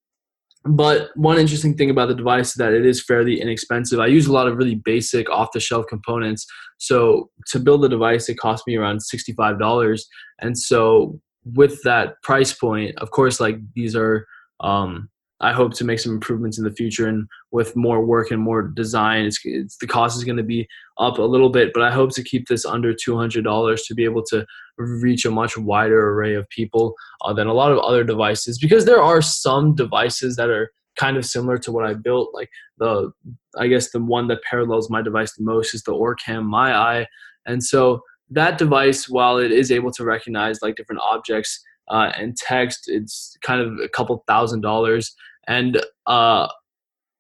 but 0.65 1.11
one 1.15 1.39
interesting 1.39 1.77
thing 1.77 1.91
about 1.91 2.09
the 2.09 2.15
device 2.23 2.51
is 2.51 2.59
that 2.63 2.73
it 2.73 2.87
is 2.87 3.05
fairly 3.05 3.41
inexpensive. 3.41 3.99
I 4.01 4.07
use 4.07 4.27
a 4.29 4.33
lot 4.33 4.49
of 4.49 4.57
really 4.57 4.77
basic 4.77 5.29
off-the-shelf 5.29 5.87
components. 5.89 6.47
So 6.79 7.31
to 7.51 7.59
build 7.59 7.83
the 7.83 7.89
device, 7.89 8.29
it 8.29 8.39
cost 8.39 8.63
me 8.67 8.77
around 8.77 9.03
sixty-five 9.03 9.59
dollars. 9.59 10.09
And 10.41 10.57
so 10.57 11.21
with 11.45 11.75
that 11.83 12.07
price 12.23 12.53
point, 12.55 12.97
of 12.99 13.11
course, 13.11 13.41
like 13.45 13.59
these 13.75 13.95
are 13.97 14.27
um, 14.61 15.11
I 15.43 15.53
hope 15.53 15.75
to 15.75 15.85
make 15.85 15.99
some 15.99 16.13
improvements 16.13 16.57
in 16.57 16.65
the 16.65 16.71
future 16.71 17.09
and 17.09 17.27
with 17.51 17.75
more 17.75 18.05
work 18.05 18.31
and 18.31 18.41
more 18.41 18.63
design, 18.63 19.25
it's, 19.25 19.41
it's 19.45 19.77
the 19.79 19.89
cost 19.89 20.17
is 20.17 20.23
going 20.23 20.37
to 20.37 20.45
be 20.45 20.69
up 20.99 21.19
a 21.19 21.23
little 21.23 21.51
bit, 21.51 21.73
but 21.75 21.83
I 21.83 21.91
hope 21.91 22.13
to 22.15 22.23
keep 22.23 22.47
this 22.47 22.65
under 22.65 22.95
$200 22.95 23.87
to 23.87 23.95
be 23.95 24.05
able 24.05 24.23
to 24.27 24.47
reach 24.79 25.25
a 25.25 25.31
much 25.31 25.59
wider 25.59 26.11
array 26.11 26.35
of 26.35 26.49
people 26.49 26.95
uh, 27.23 27.33
than 27.33 27.49
a 27.49 27.53
lot 27.53 27.73
of 27.73 27.79
other 27.79 28.05
devices 28.05 28.59
because 28.59 28.85
there 28.85 29.03
are 29.03 29.21
some 29.21 29.75
devices 29.75 30.37
that 30.37 30.49
are 30.49 30.71
kind 30.97 31.17
of 31.17 31.27
similar 31.27 31.59
to 31.59 31.73
what 31.73 31.85
I 31.85 31.95
built. 31.95 32.31
Like 32.33 32.51
the, 32.79 33.11
I 33.59 33.67
guess 33.67 33.91
the 33.91 34.01
one 34.01 34.29
that 34.29 34.43
parallels 34.49 34.91
my 34.91 35.03
device 35.03 35.35
the 35.35 35.45
most 35.45 35.75
is 35.75 35.83
the 35.83 35.93
Orcam 35.93 36.45
MyEye. 36.45 37.07
And 37.47 37.65
so 37.65 38.03
that 38.31 38.59
device, 38.59 39.09
while 39.09 39.39
it 39.39 39.51
is 39.51 39.73
able 39.73 39.91
to 39.93 40.05
recognize 40.05 40.63
like 40.63 40.77
different 40.77 41.03
objects, 41.03 41.61
uh, 41.91 42.13
and 42.17 42.37
text, 42.37 42.85
it's 42.87 43.37
kind 43.43 43.61
of 43.61 43.79
a 43.85 43.89
couple 43.89 44.23
thousand 44.29 44.61
dollars 44.61 45.15
and 45.49 45.81
uh, 46.07 46.49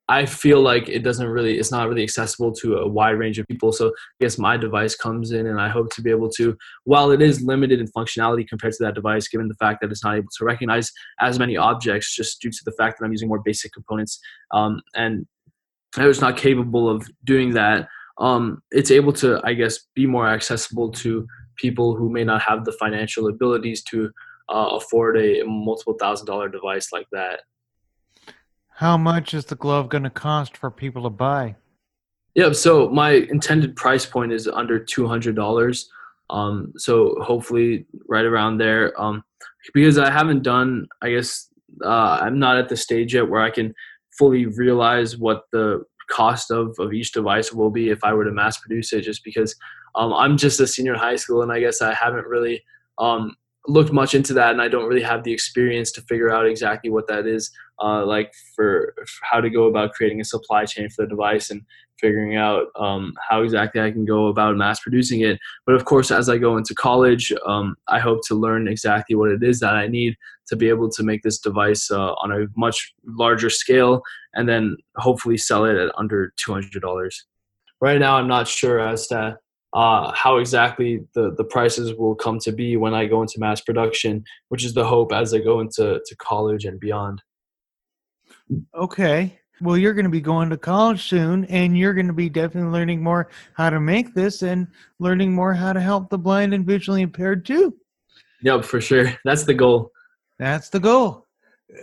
I 0.08 0.26
feel 0.26 0.60
like 0.60 0.88
it 0.88 1.04
doesn't 1.04 1.26
really, 1.26 1.58
it's 1.58 1.70
not 1.70 1.88
really 1.88 2.02
accessible 2.02 2.52
to 2.56 2.76
a 2.76 2.88
wide 2.88 3.12
range 3.12 3.38
of 3.38 3.46
people. 3.46 3.72
So 3.72 3.88
I 3.88 3.92
guess 4.20 4.36
my 4.36 4.56
device 4.56 4.94
comes 4.94 5.32
in, 5.32 5.46
and 5.46 5.60
I 5.60 5.68
hope 5.68 5.90
to 5.94 6.02
be 6.02 6.10
able 6.10 6.28
to, 6.30 6.56
while 6.84 7.10
it 7.12 7.22
is 7.22 7.42
limited 7.42 7.80
in 7.80 7.86
functionality 7.96 8.46
compared 8.46 8.74
to 8.74 8.84
that 8.84 8.94
device, 8.94 9.28
given 9.28 9.48
the 9.48 9.54
fact 9.54 9.80
that 9.80 9.90
it's 9.90 10.04
not 10.04 10.16
able 10.16 10.28
to 10.36 10.44
recognize 10.44 10.90
as 11.20 11.38
many 11.38 11.56
objects, 11.56 12.14
just 12.14 12.40
due 12.40 12.50
to 12.50 12.64
the 12.64 12.72
fact 12.72 12.98
that 12.98 13.06
I'm 13.06 13.12
using 13.12 13.28
more 13.28 13.42
basic 13.44 13.72
components, 13.72 14.20
um, 14.50 14.80
and 14.94 15.26
was 15.96 16.20
not 16.20 16.36
capable 16.36 16.90
of 16.90 17.08
doing 17.24 17.54
that. 17.54 17.88
Um, 18.18 18.62
it's 18.70 18.90
able 18.90 19.12
to, 19.14 19.40
I 19.44 19.54
guess, 19.54 19.78
be 19.94 20.06
more 20.06 20.28
accessible 20.28 20.90
to 20.92 21.26
people 21.56 21.96
who 21.96 22.10
may 22.10 22.24
not 22.24 22.42
have 22.42 22.64
the 22.64 22.72
financial 22.72 23.28
abilities 23.28 23.82
to 23.84 24.10
uh, 24.48 24.70
afford 24.72 25.16
a 25.16 25.42
multiple 25.44 25.96
thousand 25.98 26.26
dollar 26.26 26.48
device 26.48 26.92
like 26.92 27.06
that. 27.12 27.40
How 28.82 28.96
much 28.96 29.32
is 29.32 29.44
the 29.44 29.54
glove 29.54 29.88
going 29.90 30.02
to 30.02 30.10
cost 30.10 30.56
for 30.56 30.68
people 30.68 31.04
to 31.04 31.08
buy? 31.08 31.54
Yeah, 32.34 32.50
so 32.50 32.88
my 32.88 33.10
intended 33.12 33.76
price 33.76 34.04
point 34.04 34.32
is 34.32 34.48
under 34.48 34.76
two 34.76 35.06
hundred 35.06 35.36
dollars. 35.36 35.88
Um, 36.30 36.72
so 36.76 37.14
hopefully 37.22 37.86
right 38.08 38.24
around 38.24 38.58
there. 38.58 39.00
Um, 39.00 39.22
because 39.72 39.98
I 39.98 40.10
haven't 40.10 40.42
done, 40.42 40.88
I 41.00 41.10
guess 41.10 41.46
uh, 41.84 42.18
I'm 42.22 42.40
not 42.40 42.56
at 42.56 42.68
the 42.68 42.76
stage 42.76 43.14
yet 43.14 43.30
where 43.30 43.40
I 43.40 43.50
can 43.50 43.72
fully 44.18 44.46
realize 44.46 45.16
what 45.16 45.44
the 45.52 45.84
cost 46.10 46.50
of, 46.50 46.74
of 46.80 46.92
each 46.92 47.12
device 47.12 47.52
will 47.52 47.70
be 47.70 47.90
if 47.90 48.02
I 48.02 48.12
were 48.12 48.24
to 48.24 48.32
mass 48.32 48.58
produce 48.58 48.92
it. 48.92 49.02
Just 49.02 49.22
because 49.22 49.54
um, 49.94 50.12
I'm 50.12 50.36
just 50.36 50.58
a 50.58 50.66
senior 50.66 50.94
in 50.94 50.98
high 50.98 51.14
school 51.14 51.42
and 51.42 51.52
I 51.52 51.60
guess 51.60 51.82
I 51.82 51.94
haven't 51.94 52.26
really 52.26 52.64
um, 52.98 53.36
looked 53.68 53.92
much 53.92 54.14
into 54.14 54.34
that 54.34 54.50
and 54.50 54.60
I 54.60 54.66
don't 54.66 54.88
really 54.88 55.02
have 55.02 55.22
the 55.22 55.32
experience 55.32 55.92
to 55.92 56.02
figure 56.02 56.32
out 56.34 56.48
exactly 56.48 56.90
what 56.90 57.06
that 57.06 57.28
is 57.28 57.52
uh, 57.82 58.04
like 58.06 58.32
for, 58.54 58.94
for, 58.96 59.06
how 59.30 59.40
to 59.40 59.50
go 59.50 59.64
about 59.64 59.92
creating 59.92 60.20
a 60.20 60.24
supply 60.24 60.64
chain 60.64 60.88
for 60.88 61.02
the 61.02 61.08
device 61.08 61.50
and 61.50 61.62
figuring 62.00 62.36
out 62.36 62.66
um, 62.76 63.14
how 63.28 63.42
exactly 63.42 63.80
I 63.80 63.90
can 63.90 64.04
go 64.04 64.26
about 64.26 64.56
mass 64.56 64.80
producing 64.80 65.20
it. 65.20 65.38
But 65.66 65.76
of 65.76 65.84
course, 65.84 66.10
as 66.10 66.28
I 66.28 66.36
go 66.36 66.56
into 66.56 66.74
college, 66.74 67.32
um, 67.46 67.76
I 67.88 68.00
hope 68.00 68.20
to 68.26 68.34
learn 68.34 68.68
exactly 68.68 69.14
what 69.14 69.30
it 69.30 69.42
is 69.42 69.60
that 69.60 69.74
I 69.74 69.86
need 69.86 70.16
to 70.48 70.56
be 70.56 70.68
able 70.68 70.90
to 70.90 71.02
make 71.02 71.22
this 71.22 71.38
device 71.38 71.90
uh, 71.90 72.12
on 72.14 72.32
a 72.32 72.46
much 72.56 72.92
larger 73.06 73.50
scale 73.50 74.02
and 74.34 74.48
then 74.48 74.76
hopefully 74.96 75.36
sell 75.36 75.64
it 75.64 75.76
at 75.76 75.92
under 75.96 76.32
$200. 76.44 77.10
Right 77.80 77.98
now, 77.98 78.16
I'm 78.16 78.28
not 78.28 78.48
sure 78.48 78.80
as 78.80 79.06
to 79.08 79.38
uh, 79.74 80.12
how 80.12 80.36
exactly 80.36 81.00
the, 81.14 81.34
the 81.36 81.44
prices 81.44 81.94
will 81.94 82.14
come 82.14 82.38
to 82.40 82.52
be 82.52 82.76
when 82.76 82.94
I 82.94 83.06
go 83.06 83.22
into 83.22 83.38
mass 83.38 83.60
production, 83.60 84.24
which 84.48 84.64
is 84.64 84.74
the 84.74 84.84
hope 84.84 85.12
as 85.12 85.32
I 85.32 85.38
go 85.38 85.60
into 85.60 86.00
to 86.04 86.16
college 86.16 86.64
and 86.64 86.78
beyond. 86.78 87.22
Okay. 88.74 89.38
Well, 89.60 89.76
you're 89.76 89.94
going 89.94 90.04
to 90.04 90.10
be 90.10 90.20
going 90.20 90.50
to 90.50 90.56
college 90.56 91.08
soon, 91.08 91.44
and 91.44 91.78
you're 91.78 91.94
going 91.94 92.08
to 92.08 92.12
be 92.12 92.28
definitely 92.28 92.70
learning 92.70 93.02
more 93.02 93.28
how 93.54 93.70
to 93.70 93.78
make 93.78 94.12
this 94.12 94.42
and 94.42 94.66
learning 94.98 95.32
more 95.32 95.54
how 95.54 95.72
to 95.72 95.80
help 95.80 96.10
the 96.10 96.18
blind 96.18 96.52
and 96.52 96.66
visually 96.66 97.02
impaired 97.02 97.46
too. 97.46 97.74
Yep, 98.42 98.64
for 98.64 98.80
sure. 98.80 99.16
That's 99.24 99.44
the 99.44 99.54
goal. 99.54 99.92
That's 100.38 100.68
the 100.68 100.80
goal. 100.80 101.26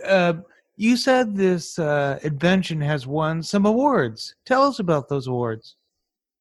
Uh, 0.04 0.34
you 0.76 0.96
said 0.96 1.34
this 1.34 1.78
uh, 1.78 2.18
invention 2.22 2.80
has 2.82 3.06
won 3.06 3.42
some 3.42 3.64
awards. 3.66 4.34
Tell 4.44 4.62
us 4.64 4.78
about 4.78 5.08
those 5.08 5.26
awards. 5.26 5.76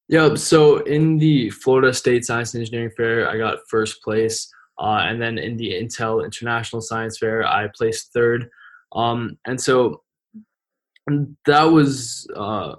Yep. 0.10 0.38
So 0.40 0.80
in 0.80 1.18
the 1.18 1.50
Florida 1.52 1.94
State 1.94 2.26
Science 2.26 2.54
and 2.54 2.62
Engineering 2.62 2.92
Fair, 2.98 3.30
I 3.30 3.38
got 3.38 3.60
first 3.70 4.02
place. 4.04 4.52
Uh, 4.78 5.04
and 5.04 5.22
then 5.22 5.38
in 5.38 5.56
the 5.56 5.72
Intel 5.72 6.24
International 6.26 6.82
Science 6.82 7.18
Fair, 7.18 7.46
I 7.46 7.70
placed 7.78 8.12
third. 8.14 8.50
Um, 8.94 9.38
and 9.46 9.60
so 9.60 10.02
that 11.46 11.64
was 11.64 12.28
uh, 12.36 12.76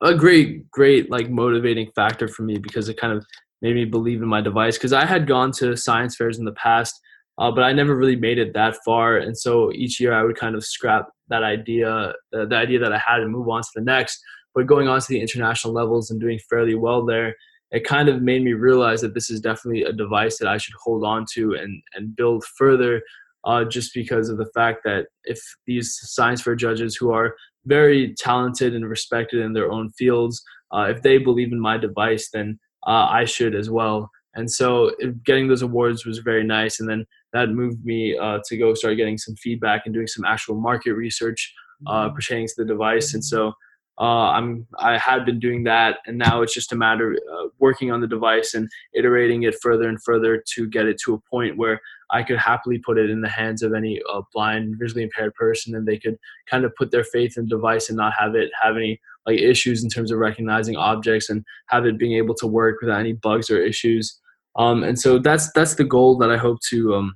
a 0.00 0.14
great, 0.14 0.70
great 0.70 1.10
like 1.10 1.30
motivating 1.30 1.90
factor 1.94 2.28
for 2.28 2.42
me 2.42 2.58
because 2.58 2.88
it 2.88 2.96
kind 2.96 3.12
of 3.12 3.24
made 3.62 3.74
me 3.74 3.84
believe 3.84 4.22
in 4.22 4.28
my 4.28 4.40
device. 4.40 4.76
Because 4.76 4.92
I 4.92 5.06
had 5.06 5.26
gone 5.26 5.50
to 5.52 5.76
science 5.76 6.16
fairs 6.16 6.38
in 6.38 6.44
the 6.44 6.52
past, 6.52 7.00
uh, 7.38 7.50
but 7.50 7.64
I 7.64 7.72
never 7.72 7.96
really 7.96 8.16
made 8.16 8.38
it 8.38 8.52
that 8.54 8.76
far. 8.84 9.16
And 9.16 9.36
so 9.36 9.72
each 9.72 9.98
year 9.98 10.12
I 10.12 10.22
would 10.22 10.36
kind 10.36 10.54
of 10.54 10.64
scrap 10.64 11.08
that 11.28 11.42
idea, 11.42 11.90
uh, 11.90 12.12
the 12.44 12.56
idea 12.56 12.78
that 12.78 12.92
I 12.92 12.98
had, 12.98 13.20
and 13.20 13.32
move 13.32 13.48
on 13.48 13.62
to 13.62 13.68
the 13.74 13.80
next. 13.80 14.20
But 14.54 14.66
going 14.66 14.88
on 14.88 15.00
to 15.00 15.08
the 15.08 15.20
international 15.20 15.72
levels 15.72 16.10
and 16.10 16.20
doing 16.20 16.38
fairly 16.48 16.74
well 16.74 17.04
there, 17.04 17.34
it 17.70 17.84
kind 17.84 18.08
of 18.08 18.22
made 18.22 18.44
me 18.44 18.52
realize 18.52 19.00
that 19.00 19.14
this 19.14 19.30
is 19.30 19.40
definitely 19.40 19.82
a 19.82 19.92
device 19.92 20.38
that 20.38 20.46
I 20.46 20.58
should 20.58 20.74
hold 20.84 21.04
on 21.04 21.24
to 21.34 21.54
and 21.54 21.82
and 21.94 22.14
build 22.14 22.44
further. 22.56 23.02
Uh, 23.46 23.62
just 23.62 23.92
because 23.92 24.30
of 24.30 24.38
the 24.38 24.50
fact 24.54 24.80
that 24.84 25.04
if 25.24 25.38
these 25.66 25.98
science 26.00 26.40
fair 26.40 26.54
judges 26.54 26.96
who 26.96 27.10
are 27.10 27.34
very 27.66 28.14
talented 28.14 28.74
and 28.74 28.88
respected 28.88 29.40
in 29.40 29.52
their 29.52 29.70
own 29.70 29.90
fields. 29.90 30.42
Uh, 30.72 30.86
if 30.90 31.02
they 31.02 31.18
believe 31.18 31.52
in 31.52 31.60
my 31.60 31.76
device, 31.76 32.30
then 32.32 32.58
uh, 32.86 33.06
I 33.10 33.24
should 33.24 33.54
as 33.54 33.70
well. 33.70 34.10
And 34.34 34.50
so 34.50 34.90
getting 35.24 35.48
those 35.48 35.62
awards 35.62 36.04
was 36.04 36.18
very 36.18 36.44
nice. 36.44 36.80
And 36.80 36.88
then 36.88 37.06
that 37.32 37.50
moved 37.50 37.84
me 37.84 38.16
uh, 38.18 38.40
to 38.46 38.56
go 38.56 38.74
start 38.74 38.96
getting 38.96 39.18
some 39.18 39.36
feedback 39.36 39.82
and 39.84 39.94
doing 39.94 40.08
some 40.08 40.24
actual 40.24 40.56
market 40.60 40.94
research 40.94 41.54
uh, 41.86 42.06
mm-hmm. 42.06 42.14
pertaining 42.14 42.48
to 42.48 42.54
the 42.56 42.64
device. 42.64 43.14
And 43.14 43.24
so 43.24 43.52
uh, 44.00 44.30
I'm 44.30 44.66
I 44.78 44.98
had 44.98 45.24
been 45.24 45.38
doing 45.38 45.64
that, 45.64 45.98
and 46.06 46.18
now 46.18 46.42
it's 46.42 46.54
just 46.54 46.72
a 46.72 46.76
matter 46.76 47.12
of 47.12 47.18
uh, 47.32 47.48
working 47.60 47.92
on 47.92 48.00
the 48.00 48.08
device 48.08 48.54
and 48.54 48.68
iterating 48.92 49.44
it 49.44 49.54
further 49.62 49.88
and 49.88 50.02
further 50.02 50.42
to 50.54 50.68
get 50.68 50.86
it 50.86 50.98
to 51.04 51.14
a 51.14 51.30
point 51.30 51.56
where 51.56 51.80
I 52.10 52.24
could 52.24 52.38
happily 52.38 52.78
put 52.78 52.98
it 52.98 53.08
in 53.08 53.20
the 53.20 53.28
hands 53.28 53.62
of 53.62 53.72
any 53.72 54.00
uh, 54.12 54.22
blind, 54.32 54.76
visually 54.80 55.04
impaired 55.04 55.34
person, 55.34 55.76
and 55.76 55.86
they 55.86 55.98
could 55.98 56.18
kind 56.46 56.64
of 56.64 56.74
put 56.74 56.90
their 56.90 57.04
faith 57.04 57.36
in 57.36 57.44
the 57.44 57.50
device 57.50 57.88
and 57.88 57.96
not 57.96 58.14
have 58.18 58.34
it 58.34 58.50
have 58.60 58.76
any 58.76 59.00
like 59.26 59.38
issues 59.38 59.84
in 59.84 59.90
terms 59.90 60.10
of 60.10 60.18
recognizing 60.18 60.76
objects 60.76 61.30
and 61.30 61.44
have 61.68 61.86
it 61.86 61.98
being 61.98 62.14
able 62.14 62.34
to 62.34 62.46
work 62.46 62.80
without 62.80 63.00
any 63.00 63.12
bugs 63.12 63.48
or 63.48 63.58
issues. 63.58 64.20
Um, 64.56 64.82
and 64.82 64.98
so 64.98 65.18
that's 65.18 65.52
that's 65.52 65.76
the 65.76 65.84
goal 65.84 66.18
that 66.18 66.30
I 66.32 66.36
hope 66.36 66.58
to 66.70 66.94
um, 66.94 67.14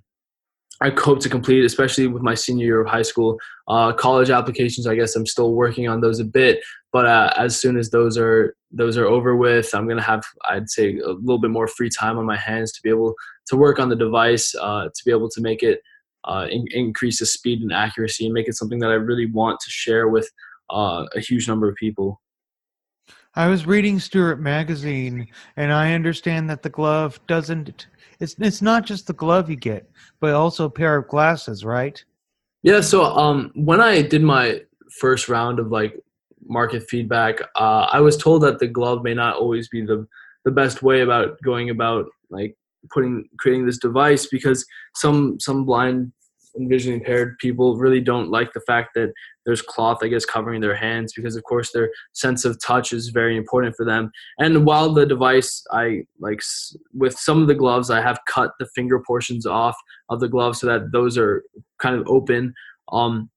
I 0.80 0.90
hope 0.90 1.20
to 1.20 1.28
complete, 1.28 1.64
especially 1.64 2.06
with 2.06 2.22
my 2.22 2.34
senior 2.34 2.64
year 2.64 2.80
of 2.80 2.86
high 2.86 3.02
school. 3.02 3.38
Uh, 3.66 3.92
college 3.92 4.30
applications, 4.30 4.86
I 4.86 4.94
guess 4.94 5.16
I'm 5.16 5.26
still 5.26 5.54
working 5.54 5.88
on 5.88 6.00
those 6.00 6.20
a 6.20 6.24
bit, 6.24 6.60
but 6.92 7.04
uh, 7.04 7.32
as 7.36 7.58
soon 7.60 7.76
as 7.76 7.90
those 7.90 8.16
are 8.16 8.54
those 8.70 8.96
are 8.96 9.06
over 9.06 9.34
with, 9.34 9.74
I'm 9.74 9.88
gonna 9.88 10.02
have 10.02 10.24
I'd 10.48 10.70
say 10.70 10.98
a 10.98 11.10
little 11.10 11.40
bit 11.40 11.50
more 11.50 11.66
free 11.66 11.90
time 11.90 12.16
on 12.18 12.26
my 12.26 12.36
hands 12.36 12.72
to 12.72 12.80
be 12.82 12.90
able 12.90 13.14
to 13.48 13.56
work 13.56 13.80
on 13.80 13.88
the 13.88 13.96
device, 13.96 14.54
uh, 14.54 14.84
to 14.84 15.04
be 15.04 15.10
able 15.10 15.28
to 15.30 15.40
make 15.40 15.62
it 15.62 15.80
uh, 16.24 16.46
in, 16.50 16.66
increase 16.70 17.18
the 17.18 17.26
speed 17.26 17.60
and 17.60 17.72
accuracy, 17.72 18.26
and 18.26 18.34
make 18.34 18.48
it 18.48 18.54
something 18.54 18.78
that 18.78 18.90
I 18.90 18.94
really 18.94 19.26
want 19.26 19.58
to 19.60 19.70
share 19.70 20.08
with 20.08 20.30
uh, 20.70 21.06
a 21.14 21.20
huge 21.20 21.48
number 21.48 21.68
of 21.68 21.74
people. 21.74 22.20
I 23.38 23.46
was 23.46 23.66
reading 23.66 24.00
Stuart 24.00 24.40
magazine, 24.40 25.28
and 25.56 25.72
I 25.72 25.94
understand 25.94 26.50
that 26.50 26.64
the 26.64 26.70
glove 26.70 27.20
doesn't 27.28 27.86
it's 28.18 28.34
it's 28.40 28.60
not 28.60 28.84
just 28.84 29.06
the 29.06 29.12
glove 29.12 29.48
you 29.48 29.54
get, 29.54 29.88
but 30.18 30.34
also 30.34 30.64
a 30.64 30.70
pair 30.70 30.96
of 30.96 31.06
glasses, 31.06 31.64
right? 31.64 32.04
Yeah. 32.64 32.80
So 32.80 33.04
um, 33.04 33.52
when 33.54 33.80
I 33.80 34.02
did 34.02 34.24
my 34.24 34.62
first 34.98 35.28
round 35.28 35.60
of 35.60 35.70
like 35.70 35.94
market 36.48 36.82
feedback, 36.90 37.40
uh, 37.54 37.86
I 37.92 38.00
was 38.00 38.16
told 38.16 38.42
that 38.42 38.58
the 38.58 38.66
glove 38.66 39.04
may 39.04 39.14
not 39.14 39.36
always 39.36 39.68
be 39.68 39.82
the 39.82 40.04
the 40.44 40.50
best 40.50 40.82
way 40.82 41.02
about 41.02 41.40
going 41.44 41.70
about 41.70 42.06
like 42.30 42.56
putting 42.90 43.28
creating 43.38 43.66
this 43.66 43.78
device 43.78 44.26
because 44.26 44.66
some 44.96 45.38
some 45.38 45.64
blind 45.64 46.10
and 46.54 46.68
visually 46.68 46.96
impaired 46.96 47.38
people 47.38 47.76
really 47.76 48.00
don't 48.00 48.30
like 48.30 48.52
the 48.52 48.60
fact 48.60 48.90
that 48.94 49.12
there's 49.44 49.62
cloth 49.62 49.98
i 50.02 50.08
guess 50.08 50.24
covering 50.24 50.60
their 50.60 50.74
hands 50.74 51.12
because 51.14 51.36
of 51.36 51.42
course 51.44 51.70
their 51.72 51.90
sense 52.12 52.44
of 52.44 52.60
touch 52.62 52.92
is 52.92 53.08
very 53.08 53.36
important 53.36 53.74
for 53.76 53.84
them. 53.84 54.10
And 54.38 54.64
while 54.64 54.92
the 54.92 55.06
device 55.06 55.62
i 55.72 56.02
like 56.20 56.40
with 56.92 57.18
some 57.18 57.40
of 57.40 57.48
the 57.48 57.54
gloves 57.54 57.90
i 57.90 58.00
have 58.00 58.18
cut 58.26 58.52
the 58.58 58.66
finger 58.74 59.00
portions 59.06 59.46
off 59.46 59.76
of 60.08 60.20
the 60.20 60.28
glove 60.28 60.56
so 60.56 60.66
that 60.66 60.92
those 60.92 61.16
are 61.16 61.42
kind 61.78 61.94
of 61.94 62.06
open 62.08 62.54
um 62.92 63.30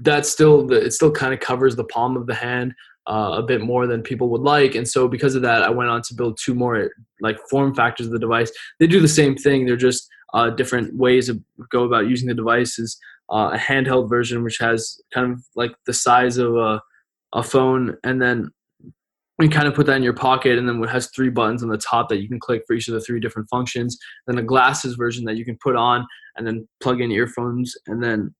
that's 0.00 0.28
still 0.28 0.70
it 0.72 0.92
still 0.92 1.10
kind 1.10 1.32
of 1.32 1.40
covers 1.40 1.76
the 1.76 1.84
palm 1.84 2.16
of 2.16 2.26
the 2.26 2.34
hand 2.34 2.74
uh, 3.08 3.34
a 3.36 3.42
bit 3.42 3.60
more 3.60 3.86
than 3.86 4.00
people 4.00 4.28
would 4.28 4.42
like. 4.42 4.76
And 4.76 4.86
so 4.86 5.08
because 5.08 5.34
of 5.34 5.42
that 5.42 5.62
i 5.62 5.70
went 5.70 5.90
on 5.90 6.02
to 6.02 6.14
build 6.14 6.38
two 6.42 6.54
more 6.54 6.90
like 7.20 7.38
form 7.50 7.74
factors 7.74 8.06
of 8.06 8.12
the 8.12 8.18
device. 8.18 8.52
They 8.78 8.86
do 8.86 9.00
the 9.00 9.08
same 9.08 9.36
thing. 9.36 9.64
They're 9.64 9.76
just 9.76 10.08
uh, 10.32 10.50
different 10.50 10.96
ways 10.96 11.28
of 11.28 11.38
go 11.70 11.84
about 11.84 12.06
using 12.06 12.28
the 12.28 12.34
devices 12.34 12.98
uh, 13.30 13.50
a 13.52 13.58
handheld 13.58 14.08
version 14.08 14.42
which 14.42 14.58
has 14.58 15.00
kind 15.12 15.32
of 15.32 15.42
like 15.56 15.72
the 15.86 15.92
size 15.92 16.36
of 16.36 16.56
a, 16.56 16.80
a 17.32 17.42
phone 17.42 17.96
and 18.04 18.20
then 18.20 18.50
you 19.40 19.48
kind 19.48 19.66
of 19.66 19.74
put 19.74 19.86
that 19.86 19.96
in 19.96 20.02
your 20.02 20.12
pocket 20.12 20.58
and 20.58 20.68
then 20.68 20.82
it 20.82 20.88
has 20.88 21.10
three 21.10 21.30
buttons 21.30 21.62
on 21.62 21.68
the 21.68 21.78
top 21.78 22.08
that 22.08 22.20
you 22.20 22.28
can 22.28 22.38
click 22.38 22.62
for 22.66 22.74
each 22.74 22.86
of 22.88 22.94
the 22.94 23.00
three 23.00 23.18
different 23.20 23.48
functions 23.48 23.98
then 24.26 24.38
a 24.38 24.42
glasses 24.42 24.94
version 24.94 25.24
that 25.24 25.36
you 25.36 25.44
can 25.44 25.58
put 25.62 25.76
on 25.76 26.06
and 26.36 26.46
then 26.46 26.66
plug 26.80 27.00
in 27.00 27.10
earphones 27.10 27.74
and 27.86 28.02
then 28.02 28.34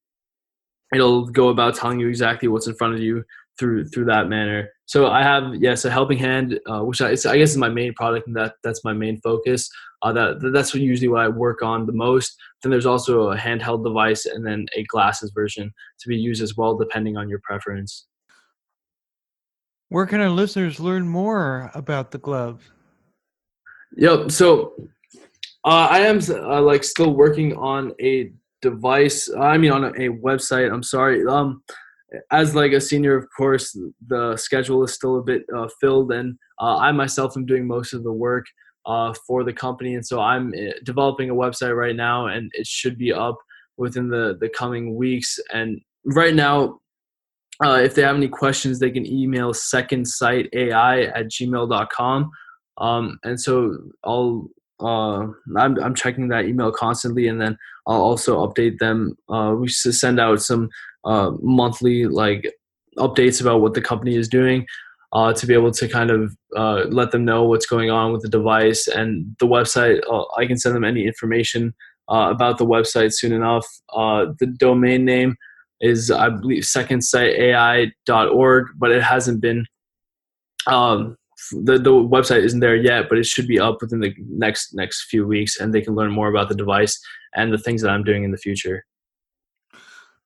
it'll 0.92 1.26
go 1.26 1.48
about 1.48 1.74
telling 1.74 1.98
you 1.98 2.08
exactly 2.08 2.48
what's 2.48 2.66
in 2.66 2.74
front 2.74 2.94
of 2.94 3.00
you 3.00 3.24
through 3.58 3.86
through 3.86 4.06
that 4.06 4.28
manner. 4.28 4.68
So 4.92 5.06
I 5.06 5.22
have 5.22 5.54
yes 5.54 5.86
a 5.86 5.90
helping 5.90 6.18
hand, 6.18 6.60
uh, 6.66 6.80
which 6.80 7.00
I, 7.00 7.12
I, 7.12 7.38
guess 7.38 7.52
is 7.52 7.56
my 7.56 7.70
main 7.70 7.94
product, 7.94 8.26
and 8.26 8.36
that 8.36 8.56
that's 8.62 8.84
my 8.84 8.92
main 8.92 9.18
focus. 9.22 9.70
Uh, 10.02 10.12
that 10.12 10.50
that's 10.52 10.74
what 10.74 10.82
usually 10.82 11.08
what 11.08 11.22
I 11.22 11.28
work 11.28 11.62
on 11.62 11.86
the 11.86 11.94
most. 11.94 12.36
Then 12.62 12.70
there's 12.70 12.84
also 12.84 13.30
a 13.30 13.36
handheld 13.38 13.84
device, 13.84 14.26
and 14.26 14.46
then 14.46 14.66
a 14.76 14.82
glasses 14.82 15.32
version 15.34 15.72
to 16.00 16.08
be 16.10 16.16
used 16.18 16.42
as 16.42 16.58
well, 16.58 16.76
depending 16.76 17.16
on 17.16 17.30
your 17.30 17.40
preference. 17.42 18.06
Where 19.88 20.04
can 20.04 20.20
our 20.20 20.28
listeners 20.28 20.78
learn 20.78 21.08
more 21.08 21.70
about 21.72 22.10
the 22.10 22.18
glove? 22.18 22.70
Yep. 23.96 24.30
So 24.30 24.74
uh, 25.64 25.88
I 25.90 26.00
am 26.00 26.20
uh, 26.28 26.60
like 26.60 26.84
still 26.84 27.14
working 27.14 27.56
on 27.56 27.94
a 27.98 28.30
device. 28.60 29.30
I 29.32 29.56
mean, 29.56 29.72
on 29.72 29.84
a, 29.84 29.88
a 29.88 30.08
website. 30.10 30.70
I'm 30.70 30.82
sorry. 30.82 31.26
Um, 31.26 31.62
as 32.30 32.54
like 32.54 32.72
a 32.72 32.80
senior, 32.80 33.16
of 33.16 33.26
course, 33.36 33.78
the 34.06 34.36
schedule 34.36 34.84
is 34.84 34.92
still 34.92 35.18
a 35.18 35.22
bit 35.22 35.42
uh, 35.56 35.68
filled, 35.80 36.12
and 36.12 36.36
uh, 36.60 36.76
I 36.76 36.92
myself 36.92 37.36
am 37.36 37.46
doing 37.46 37.66
most 37.66 37.92
of 37.92 38.04
the 38.04 38.12
work 38.12 38.46
uh, 38.86 39.14
for 39.26 39.44
the 39.44 39.52
company, 39.52 39.94
and 39.94 40.06
so 40.06 40.20
I'm 40.20 40.52
eh, 40.54 40.72
developing 40.84 41.30
a 41.30 41.34
website 41.34 41.76
right 41.76 41.96
now, 41.96 42.26
and 42.26 42.50
it 42.54 42.66
should 42.66 42.98
be 42.98 43.12
up 43.12 43.38
within 43.76 44.08
the 44.08 44.36
the 44.40 44.48
coming 44.48 44.96
weeks. 44.96 45.38
And 45.52 45.80
right 46.04 46.34
now, 46.34 46.80
uh, 47.64 47.80
if 47.82 47.94
they 47.94 48.02
have 48.02 48.16
any 48.16 48.28
questions, 48.28 48.78
they 48.78 48.90
can 48.90 49.06
email 49.06 49.52
secondsightai 49.52 51.12
at 51.14 51.28
gmail.com. 51.28 52.30
Um, 52.78 53.18
and 53.22 53.40
so 53.40 53.76
I'll 54.04 54.48
uh, 54.80 55.26
I'm 55.56 55.78
I'm 55.78 55.94
checking 55.94 56.28
that 56.28 56.46
email 56.46 56.72
constantly, 56.72 57.28
and 57.28 57.40
then 57.40 57.56
I'll 57.86 58.02
also 58.02 58.46
update 58.46 58.78
them. 58.78 59.16
Uh, 59.28 59.54
we 59.58 59.68
send 59.68 60.18
out 60.18 60.42
some 60.42 60.68
uh, 61.04 61.32
monthly 61.40 62.06
like 62.06 62.52
updates 62.98 63.40
about 63.40 63.60
what 63.60 63.74
the 63.74 63.80
company 63.80 64.16
is 64.16 64.28
doing 64.28 64.66
uh, 65.12 65.32
to 65.32 65.46
be 65.46 65.54
able 65.54 65.70
to 65.70 65.88
kind 65.88 66.10
of 66.10 66.36
uh, 66.56 66.84
let 66.88 67.10
them 67.10 67.24
know 67.24 67.44
what's 67.44 67.66
going 67.66 67.90
on 67.90 68.12
with 68.12 68.22
the 68.22 68.28
device 68.28 68.88
and 68.88 69.36
the 69.40 69.46
website. 69.46 70.00
Uh, 70.10 70.24
I 70.36 70.46
can 70.46 70.56
send 70.56 70.74
them 70.74 70.84
any 70.84 71.06
information 71.06 71.74
uh, 72.10 72.28
about 72.30 72.58
the 72.58 72.66
website 72.66 73.12
soon 73.12 73.32
enough. 73.32 73.66
Uh, 73.92 74.26
the 74.40 74.46
domain 74.46 75.04
name 75.04 75.36
is, 75.80 76.10
I 76.10 76.30
believe, 76.30 76.62
secondsightai.org, 76.62 78.66
but 78.76 78.90
it 78.90 79.02
hasn't 79.02 79.40
been. 79.40 79.66
Um, 80.66 81.16
the, 81.50 81.76
the 81.76 81.90
website 81.90 82.44
isn't 82.44 82.60
there 82.60 82.76
yet, 82.76 83.08
but 83.08 83.18
it 83.18 83.26
should 83.26 83.48
be 83.48 83.58
up 83.58 83.78
within 83.80 83.98
the 84.00 84.14
next 84.28 84.74
next 84.74 85.06
few 85.10 85.26
weeks, 85.26 85.58
and 85.58 85.74
they 85.74 85.80
can 85.80 85.96
learn 85.96 86.12
more 86.12 86.28
about 86.28 86.48
the 86.48 86.54
device 86.54 87.00
and 87.34 87.52
the 87.52 87.58
things 87.58 87.82
that 87.82 87.90
I'm 87.90 88.04
doing 88.04 88.22
in 88.22 88.30
the 88.30 88.38
future. 88.38 88.84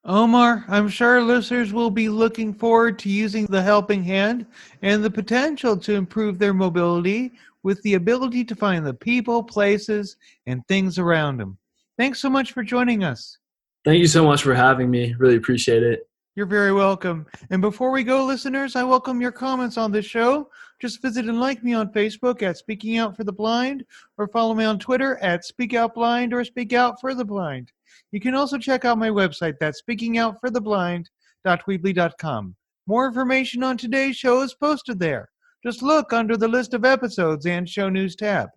Omar, 0.08 0.64
I'm 0.68 0.88
sure 0.88 1.20
listeners 1.20 1.72
will 1.72 1.90
be 1.90 2.08
looking 2.08 2.54
forward 2.54 2.96
to 3.00 3.08
using 3.08 3.44
the 3.46 3.60
helping 3.60 4.04
hand 4.04 4.46
and 4.82 5.02
the 5.02 5.10
potential 5.10 5.76
to 5.78 5.94
improve 5.94 6.38
their 6.38 6.54
mobility 6.54 7.32
with 7.64 7.82
the 7.82 7.94
ability 7.94 8.44
to 8.44 8.54
find 8.54 8.86
the 8.86 8.94
people, 8.94 9.42
places, 9.42 10.16
and 10.46 10.64
things 10.68 11.00
around 11.00 11.38
them. 11.38 11.58
Thanks 11.98 12.20
so 12.20 12.30
much 12.30 12.52
for 12.52 12.62
joining 12.62 13.02
us. 13.02 13.38
Thank 13.84 13.98
you 13.98 14.06
so 14.06 14.24
much 14.24 14.44
for 14.44 14.54
having 14.54 14.92
me. 14.92 15.16
Really 15.18 15.34
appreciate 15.34 15.82
it. 15.82 16.08
You're 16.36 16.46
very 16.46 16.72
welcome. 16.72 17.26
And 17.50 17.60
before 17.60 17.90
we 17.90 18.04
go, 18.04 18.24
listeners, 18.24 18.76
I 18.76 18.84
welcome 18.84 19.20
your 19.20 19.32
comments 19.32 19.76
on 19.76 19.90
this 19.90 20.06
show. 20.06 20.50
Just 20.78 21.02
visit 21.02 21.24
and 21.24 21.40
like 21.40 21.64
me 21.64 21.74
on 21.74 21.92
Facebook 21.92 22.42
at 22.42 22.58
Speaking 22.58 22.98
Out 22.98 23.16
for 23.16 23.24
the 23.24 23.32
Blind, 23.32 23.84
or 24.18 24.28
follow 24.28 24.54
me 24.54 24.66
on 24.66 24.78
Twitter 24.78 25.16
at 25.16 25.44
Speak 25.44 25.74
Out 25.74 25.94
Blind 25.94 26.32
or 26.32 26.44
Speak 26.44 26.72
Out 26.74 27.00
for 27.00 27.12
the 27.12 27.24
Blind. 27.24 27.72
You 28.12 28.20
can 28.20 28.34
also 28.34 28.58
check 28.58 28.84
out 28.84 28.98
my 28.98 29.08
website, 29.10 29.54
that's 29.60 29.82
speakingoutfortheblind.weebly.com. 29.88 32.56
More 32.86 33.06
information 33.06 33.64
on 33.64 33.76
today's 33.76 34.16
show 34.16 34.40
is 34.42 34.54
posted 34.54 35.00
there. 35.00 35.28
Just 35.64 35.82
look 35.82 36.12
under 36.12 36.36
the 36.36 36.46
list 36.46 36.74
of 36.74 36.84
episodes 36.84 37.46
and 37.46 37.68
show 37.68 37.88
news 37.88 38.14
tab. 38.14 38.50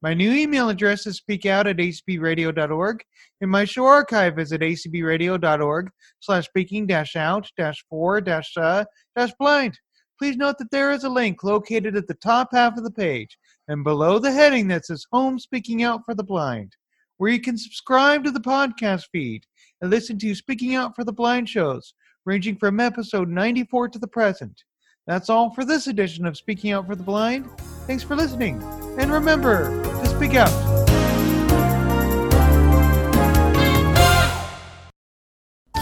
My 0.00 0.14
new 0.14 0.32
email 0.32 0.70
address 0.70 1.06
is 1.06 1.20
speakout 1.20 1.66
at 1.66 1.76
acbradio.org, 1.76 3.02
and 3.40 3.50
my 3.50 3.64
show 3.64 3.86
archive 3.86 4.38
is 4.38 4.52
at 4.52 4.60
acbradio.org 4.60 5.90
slash 6.20 6.46
speaking 6.46 6.86
dash 6.86 7.16
out 7.16 7.50
dash 7.56 7.84
four 7.88 8.20
dash 8.20 8.52
uh 8.56 8.84
dash 9.16 9.32
blind. 9.38 9.76
Please 10.18 10.36
note 10.36 10.58
that 10.58 10.70
there 10.70 10.92
is 10.92 11.04
a 11.04 11.08
link 11.08 11.42
located 11.42 11.96
at 11.96 12.06
the 12.06 12.14
top 12.14 12.48
half 12.52 12.76
of 12.76 12.84
the 12.84 12.90
page 12.90 13.38
and 13.68 13.82
below 13.82 14.18
the 14.18 14.32
heading 14.32 14.68
that 14.68 14.86
says 14.86 15.06
Home 15.12 15.38
Speaking 15.38 15.82
Out 15.82 16.02
for 16.04 16.14
the 16.14 16.22
Blind 16.22 16.76
where 17.18 17.30
you 17.30 17.40
can 17.40 17.56
subscribe 17.56 18.24
to 18.24 18.30
the 18.30 18.40
podcast 18.40 19.04
feed 19.12 19.44
and 19.80 19.90
listen 19.90 20.18
to 20.18 20.34
Speaking 20.34 20.74
Out 20.74 20.94
for 20.94 21.04
the 21.04 21.12
Blind 21.12 21.48
shows, 21.48 21.94
ranging 22.24 22.56
from 22.56 22.80
episode 22.80 23.28
94 23.28 23.88
to 23.90 23.98
the 23.98 24.06
present. 24.06 24.62
That's 25.06 25.28
all 25.28 25.50
for 25.50 25.64
this 25.64 25.86
edition 25.86 26.26
of 26.26 26.36
Speaking 26.36 26.72
Out 26.72 26.86
for 26.86 26.96
the 26.96 27.02
Blind. 27.02 27.48
Thanks 27.86 28.02
for 28.02 28.16
listening, 28.16 28.62
and 28.98 29.12
remember 29.12 29.82
to 29.82 30.06
speak 30.06 30.34
out. 30.34 30.74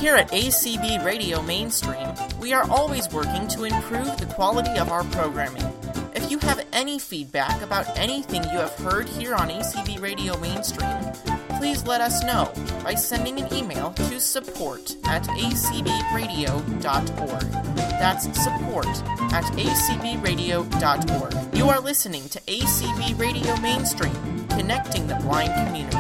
Here 0.01 0.17
at 0.17 0.33
ACB 0.33 1.05
Radio 1.05 1.41
Mainstream, 1.43 2.09
we 2.41 2.53
are 2.53 2.69
always 2.69 3.09
working 3.13 3.47
to 3.47 3.63
improve 3.63 4.17
the 4.17 4.27
quality 4.27 4.77
of 4.79 4.89
our 4.89 5.05
programming. 5.05 5.63
You 6.33 6.39
have 6.39 6.65
any 6.73 6.99
feedback 6.99 7.61
about 7.61 7.87
anything 7.99 8.43
you 8.45 8.59
have 8.59 8.75
heard 8.77 9.07
here 9.07 9.35
on 9.35 9.51
ACB 9.51 10.01
Radio 10.01 10.35
Mainstream, 10.39 10.97
please 11.59 11.87
let 11.87 12.01
us 12.01 12.25
know 12.25 12.51
by 12.83 12.95
sending 12.95 13.39
an 13.39 13.53
email 13.53 13.93
to 13.93 14.19
support 14.19 14.97
at 15.05 15.25
acbradio.org. 15.25 16.63
That's 17.77 18.25
support 18.43 18.87
at 19.31 19.45
acbradio.org. 19.45 21.35
You 21.55 21.69
are 21.69 21.81
listening 21.81 22.27
to 22.31 22.41
ACB 22.41 23.19
Radio 23.19 23.55
Mainstream, 23.61 24.49
connecting 24.49 25.07
the 25.07 25.17
blind 25.17 25.53
community. 25.67 25.99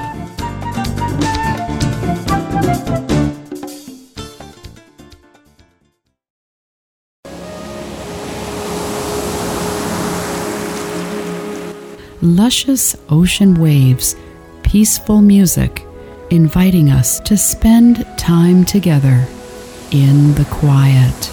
Luscious 12.22 12.96
ocean 13.08 13.54
waves, 13.54 14.16
peaceful 14.62 15.20
music, 15.20 15.84
inviting 16.30 16.90
us 16.90 17.20
to 17.20 17.36
spend 17.36 18.06
time 18.16 18.64
together 18.64 19.26
in 19.90 20.34
the 20.34 20.46
quiet. 20.50 21.32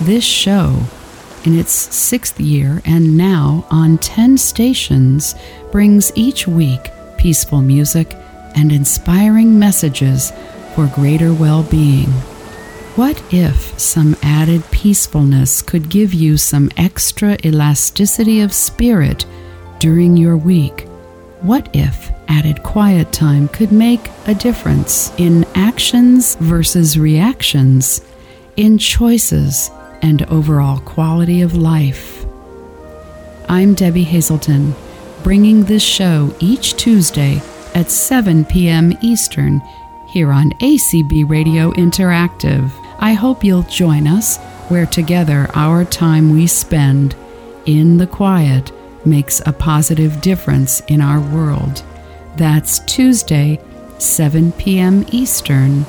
This 0.00 0.24
show, 0.24 0.76
in 1.44 1.58
its 1.58 1.72
sixth 1.72 2.40
year 2.40 2.82
and 2.84 3.16
now 3.16 3.64
on 3.70 3.96
10 3.98 4.36
stations, 4.36 5.34
brings 5.70 6.12
each 6.16 6.48
week 6.48 6.90
peaceful 7.16 7.62
music 7.62 8.16
and 8.56 8.72
inspiring 8.72 9.58
messages 9.58 10.32
for 10.74 10.88
greater 10.88 11.32
well 11.32 11.62
being. 11.62 12.10
What 12.96 13.22
if 13.32 13.78
some 13.78 14.16
added 14.22 14.62
peacefulness 14.70 15.62
could 15.62 15.88
give 15.88 16.12
you 16.12 16.36
some 16.36 16.70
extra 16.76 17.36
elasticity 17.44 18.40
of 18.40 18.52
spirit? 18.52 19.24
During 19.84 20.16
your 20.16 20.34
week? 20.34 20.88
What 21.42 21.68
if 21.74 22.10
added 22.28 22.62
quiet 22.62 23.12
time 23.12 23.48
could 23.48 23.70
make 23.70 24.08
a 24.26 24.34
difference 24.34 25.12
in 25.18 25.44
actions 25.54 26.36
versus 26.36 26.98
reactions, 26.98 28.00
in 28.56 28.78
choices 28.78 29.70
and 30.00 30.22
overall 30.30 30.78
quality 30.80 31.42
of 31.42 31.54
life? 31.54 32.24
I'm 33.50 33.74
Debbie 33.74 34.04
Hazelton, 34.04 34.74
bringing 35.22 35.64
this 35.64 35.82
show 35.82 36.34
each 36.40 36.78
Tuesday 36.78 37.42
at 37.74 37.90
7 37.90 38.46
p.m. 38.46 38.96
Eastern 39.02 39.60
here 40.08 40.32
on 40.32 40.52
ACB 40.62 41.28
Radio 41.28 41.72
Interactive. 41.72 42.70
I 43.00 43.12
hope 43.12 43.44
you'll 43.44 43.64
join 43.64 44.06
us 44.06 44.38
where 44.70 44.86
together 44.86 45.50
our 45.52 45.84
time 45.84 46.32
we 46.32 46.46
spend 46.46 47.14
in 47.66 47.98
the 47.98 48.06
quiet 48.06 48.72
makes 49.06 49.40
a 49.46 49.52
positive 49.52 50.20
difference 50.20 50.80
in 50.88 51.00
our 51.00 51.20
world. 51.20 51.82
That's 52.36 52.80
Tuesday, 52.80 53.60
7 53.98 54.52
p.m. 54.52 55.04
Eastern, 55.12 55.86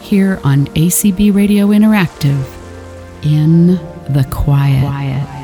here 0.00 0.40
on 0.44 0.66
ACB 0.68 1.34
Radio 1.34 1.68
Interactive 1.68 2.44
in 3.24 3.68
the 4.12 4.26
quiet. 4.30 4.82
quiet. 4.82 5.43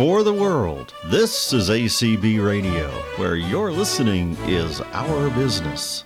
For 0.00 0.22
the 0.22 0.32
world, 0.32 0.94
this 1.10 1.52
is 1.52 1.68
ACB 1.68 2.42
Radio, 2.42 2.88
where 3.16 3.36
your 3.36 3.70
listening 3.70 4.34
is 4.46 4.80
our 4.94 5.28
business. 5.28 6.04